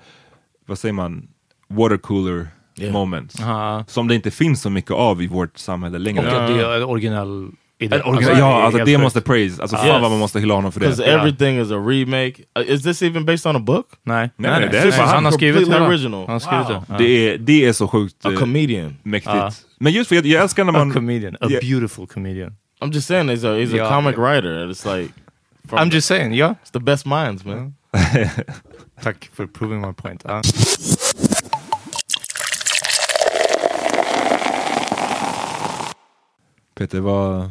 [0.65, 1.27] vad säger man,
[1.69, 2.47] watercooler
[2.79, 2.93] Yeah.
[2.93, 3.35] moments.
[3.39, 3.83] Ja.
[3.87, 6.21] Som det inte finns så mycket av i vårt samhälle längre.
[6.35, 9.61] Och att det är en En origin- ja, alltså det måste praise.
[9.61, 10.01] Alltså fan Yes.
[10.01, 11.11] vad man måste hylla honom för Because det.
[11.11, 12.33] everything is a remake.
[12.59, 13.85] Uh, is this even based on a book?
[14.03, 14.91] Nej, Nej, nej, nej, det är nej.
[14.91, 15.87] fan han har skrivit completely hela.
[15.87, 16.25] original.
[16.27, 16.83] Han har skrivit Wow.
[16.97, 17.03] det.
[17.03, 18.97] Det är, det är så sjukt A eh, comedian.
[19.03, 19.35] mäktigt.
[19.35, 19.51] Ja.
[19.79, 20.93] Men just för jag, jag älskar när A man...
[20.93, 21.61] comedian, a Yeah.
[21.69, 22.55] beautiful comedian.
[22.81, 24.31] I'm just saying, he's a he's a Yeah, comic yeah.
[24.33, 24.63] writer.
[24.63, 25.13] and It's like,
[25.69, 26.55] from I'm just saying, ja.
[26.63, 27.73] it's the best minds, man.
[29.03, 30.21] Tack för proving my point.
[30.27, 30.41] Ja.
[36.75, 37.49] Peter, vad?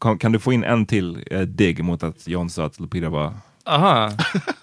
[0.00, 3.08] Kan, kan du få in en till eh, digg mot att John sa att Lupita
[3.08, 3.34] var...
[3.64, 4.10] Aha.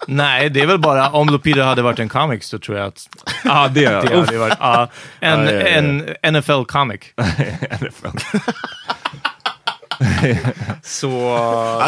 [0.06, 3.08] Nej, det är väl bara om Lupita hade varit en comic så tror jag att
[3.44, 4.88] Ja, det det hade varit ja,
[5.20, 5.66] en, Ja, ja, ja.
[6.22, 7.00] en NFL comic.
[10.82, 11.08] Så...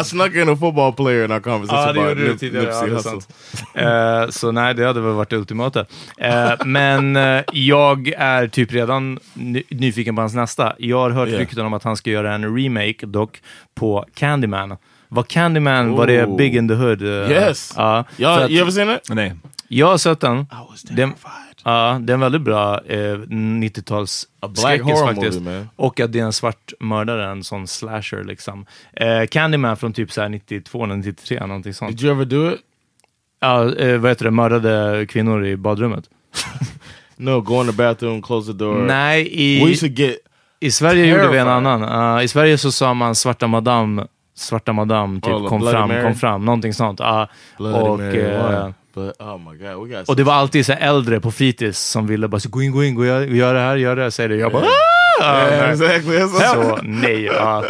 [0.01, 3.21] I snuck in a football player in our conversation Ja, det gjorde du Nip- tidigare.
[3.75, 4.21] Ja.
[4.23, 5.85] Eh, så nej, det hade väl varit det ultimata.
[6.17, 10.73] Eh, men eh, jag är typ redan ny- nyfiken på hans nästa.
[10.77, 11.39] Jag har hört Yeah.
[11.39, 13.41] rykten om att han ska göra en remake dock
[13.75, 14.77] på Candyman.
[15.07, 16.37] Var Candyman, var det Ooh.
[16.37, 17.01] Big in the Hood?
[17.01, 17.73] Yes.
[17.77, 18.03] Ja.
[18.17, 19.09] Y'all, För att- you ever seen it?
[19.09, 19.33] Nej.
[19.69, 20.45] Jag har sett den.
[20.91, 21.13] Den,
[21.63, 25.41] ja, det är en väldigt bra eh, 90-tals A black skräckis horror faktiskt.
[25.41, 25.67] movie.
[25.75, 28.65] Och att det är en svart mördare, en sån slasher liksom.
[28.93, 31.91] Eh, Candyman från typ så här 92, 93, någonting sånt.
[31.91, 32.59] Did you ever do it?
[33.39, 36.09] Ja, eh, vad heter det, mördade kvinnor i badrummet.
[37.21, 38.75] No, go in the bathroom, close the door.
[38.77, 40.17] Nej, i, We to get
[40.59, 41.83] i Sverige gjorde vi en annan.
[42.17, 44.01] Uh, I Sverige så sa man svarta madam,
[44.35, 46.03] svarta madam typ Oh, kom Bloody fram, Mary.
[46.03, 46.99] kom fram, någonting sånt.
[46.99, 47.27] Ja.
[47.57, 48.69] Bloody och, Mary eh,
[49.05, 52.07] But oh my god, we got och det var alltid så äldre på fritids som
[52.07, 54.29] ville bara så, gå in, gå in, gå gör, det här, gör det här, säger
[54.29, 54.35] det.
[54.35, 54.63] Jag bara
[55.21, 56.19] "Ah!" Yeah, exactly.
[56.27, 57.63] Så nej, ja,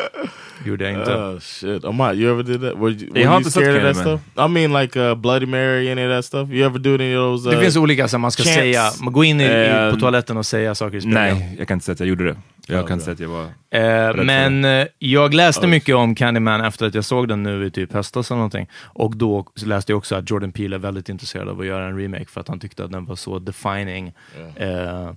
[0.66, 1.14] gjorde jag inte.
[1.14, 2.74] Oh shit, Amat, you ever did that?
[2.78, 4.20] Were you, were Jag har inte sett scared of that Candyman.
[4.20, 4.46] stuff?
[4.46, 6.50] I mean, like uh, Bloody Mary, any of that stuff.
[6.50, 7.50] You ever do any of those?
[7.50, 8.56] Uh, det finns olika, så man ska chants?
[8.56, 11.14] säga, man går in i, Eh, på toaletten och säga saker i spegeln.
[11.38, 12.36] Nej, jag kan inte säga att jag gjorde det.
[12.68, 13.44] Jag kan inte säga att jag var...
[13.72, 17.72] Eh, men eh, jag läste mycket om Candyman efter att jag såg den nu i
[17.72, 18.70] typ höstas eller någonting.
[18.84, 21.98] Och då läste jag också att Jordan Peele är väldigt intresserad av att göra en
[21.98, 24.14] remake för att han tyckte att den var så defining.
[24.56, 25.12] Eh,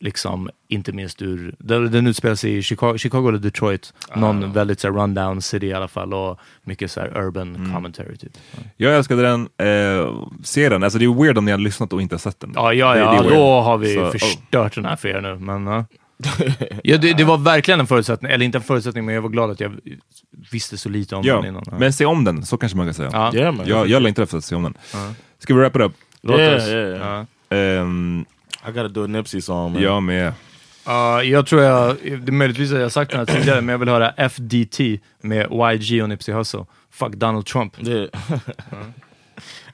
[0.00, 1.54] liksom, inte minst ur...
[1.58, 3.94] Den, utspelar sig i Chicago, Chicago eller Detroit.
[4.16, 8.16] Någon väldigt så här, rundown city i alla fall och mycket så här urban commentary
[8.16, 8.32] typ.
[8.76, 10.82] Jag älskade den, eh, se den.
[10.82, 12.52] Alltså det är weird om ni har lyssnat och inte har sett den.
[12.54, 13.32] Ja, ja, Det- det ja weird.
[13.34, 14.10] då har vi Så, oh.
[14.10, 15.36] förstört den här för er nu.
[15.38, 15.84] Men, ja.
[16.84, 19.50] ja, det, det var verkligen en förutsättning, eller inte en förutsättning, men jag var glad
[19.50, 19.78] att jag
[20.52, 21.62] visste så lite om Ja, den innan.
[21.66, 21.72] Ja.
[21.78, 23.10] men se om den, så kanske man kan säga.
[23.12, 23.34] Ja.
[23.34, 23.66] Yeah, man.
[23.68, 24.74] Jag, jag längtar efter att se om den.
[25.38, 25.92] Ska vi wrap it up?
[26.22, 26.68] Låt Yeah, oss.
[26.68, 27.26] yeah, yeah.
[27.48, 27.56] Ja.
[27.56, 28.24] Ehm,
[28.68, 29.82] I gotta do a Nipsey song, man.
[29.82, 30.32] jag med.
[30.86, 33.68] Ja, jag tror jag, det är möjligtvis att jag har sagt den här tidigare, men
[33.68, 34.80] jag vill höra FDT
[35.20, 36.66] med YG och Nipsey Hussle.
[36.92, 37.74] Fuck Donald Trump.
[37.78, 38.08] Yeah.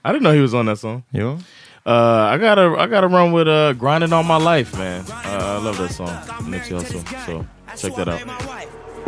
[0.04, 1.02] I didn't know he was on that song.
[1.10, 1.38] Yeah.
[1.86, 5.04] Uh, I gotta, I gotta run with uh, "Grinding All My Life," man.
[5.08, 6.08] Uh, I love that song,
[6.50, 7.04] Nipsey Hussle.
[7.26, 8.20] So check that out.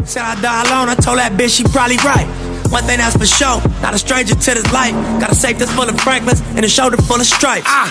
[0.08, 2.26] Said I die alone, I told that bitch she probably right.
[2.70, 4.92] One thing that's for sure, not a stranger to this life.
[5.20, 7.64] Got a safe that's full of Franklins and a shoulder full of stripes.
[7.66, 7.88] I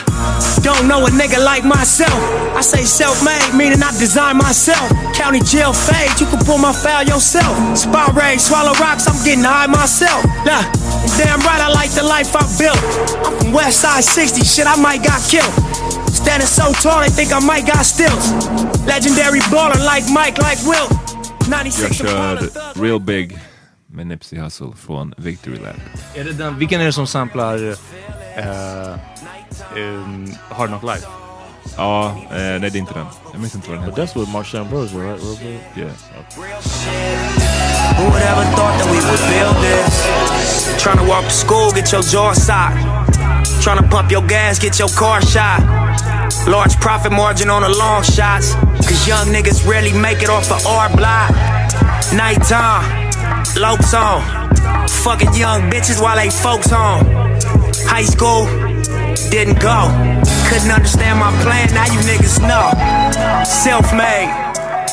[0.61, 2.13] don't know a nigga like myself.
[2.53, 4.89] I say self-made, meaning I design myself.
[5.17, 7.57] County jail fade, you can pull my file yourself.
[7.77, 10.23] Spot raid, swallow rocks, I'm getting high myself.
[10.45, 10.61] Nah,
[11.17, 12.77] damn right I like the life I built.
[13.25, 15.53] I'm from West Side 60, shit I might got killed.
[16.13, 18.33] Standing so tall, they think I might got stills.
[18.85, 20.87] Legendary baller like Mike, like Will.
[21.47, 22.49] Jag uh, 96 kör
[22.83, 23.46] Real Big
[23.97, 25.75] med Nipsey Hussle från Victory Lab.
[26.15, 27.75] Är det den, vilken är det som samplar
[28.37, 28.95] eh,
[29.75, 31.07] um, Hard Knock Life?
[31.77, 33.05] Ja, eh, nej det är inte den.
[33.31, 34.13] Jag minns inte vad den But heter.
[34.13, 35.23] that's with Marshawn Ambrosio, right?
[35.23, 35.59] Real big.
[35.83, 35.91] Yeah.
[37.97, 40.83] Who would ever thought that we would build this?
[40.83, 42.79] Trying to walk to school, get your jaw socked.
[43.63, 45.59] Trying to pump your gas, get your car shot.
[46.47, 48.55] Large profit margin on the long shots.
[48.87, 51.31] Cause young niggas rarely make it off the R block.
[52.13, 53.06] Nighttime,
[53.57, 54.21] lopes on.
[54.87, 57.05] Fucking young bitches while they folks home.
[57.87, 58.45] High school,
[59.31, 59.79] didn't go.
[60.49, 62.71] Couldn't understand my plan, now you niggas know.
[63.45, 64.29] Self made,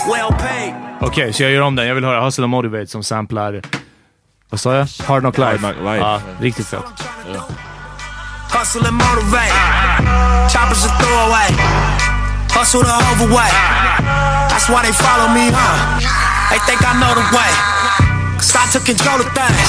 [0.09, 0.75] well paid.
[1.01, 1.87] Okej, så jag gör om den.
[1.87, 3.61] Jag vill höra Hustle and Motivate som samplar...
[4.51, 4.89] Vad sa jag?
[5.07, 5.51] Hard Knock Life.
[5.51, 5.99] Hard Knock Life.
[5.99, 6.85] Ja, riktigt fett.
[8.51, 9.53] Hustle and motivate.
[10.53, 11.51] Choppers a throwaway.
[12.55, 13.55] Hustle the overweight.
[14.51, 15.99] That's why they follow me, huh?
[16.51, 17.74] They think I know the way.
[18.55, 19.69] Cause I took control of things.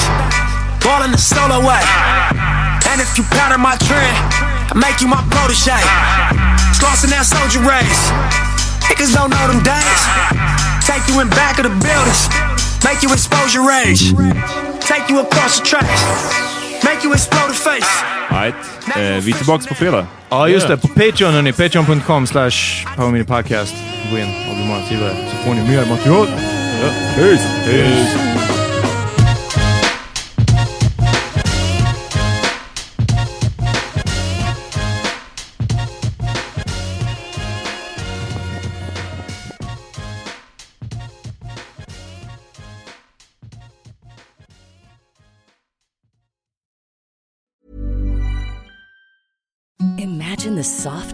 [0.78, 1.82] Ballin' the solo way.
[2.86, 4.14] And if you pattern my trend,
[4.70, 5.74] I make you my protege.
[6.78, 8.02] Crossing that soldier race.
[8.86, 10.02] Niggas don't know them days.
[10.86, 12.30] Take you in back of the buildings.
[12.86, 14.14] Make you expose your rage.
[14.86, 16.02] Take you across the tracks.
[16.86, 17.90] Make you explode the face.
[18.30, 18.54] Right.
[18.94, 20.06] Eh, vi är tillbaka på fredag.
[20.30, 20.76] Ja, just det.
[20.76, 21.52] På Patreon hörni.
[21.52, 23.74] Patreon.com slash Power Podcast.
[24.10, 26.28] Gå in och bli månadsgivare så får ni mer material.
[26.82, 26.88] Ja.
[27.16, 27.42] Peace!
[27.64, 28.55] Peace!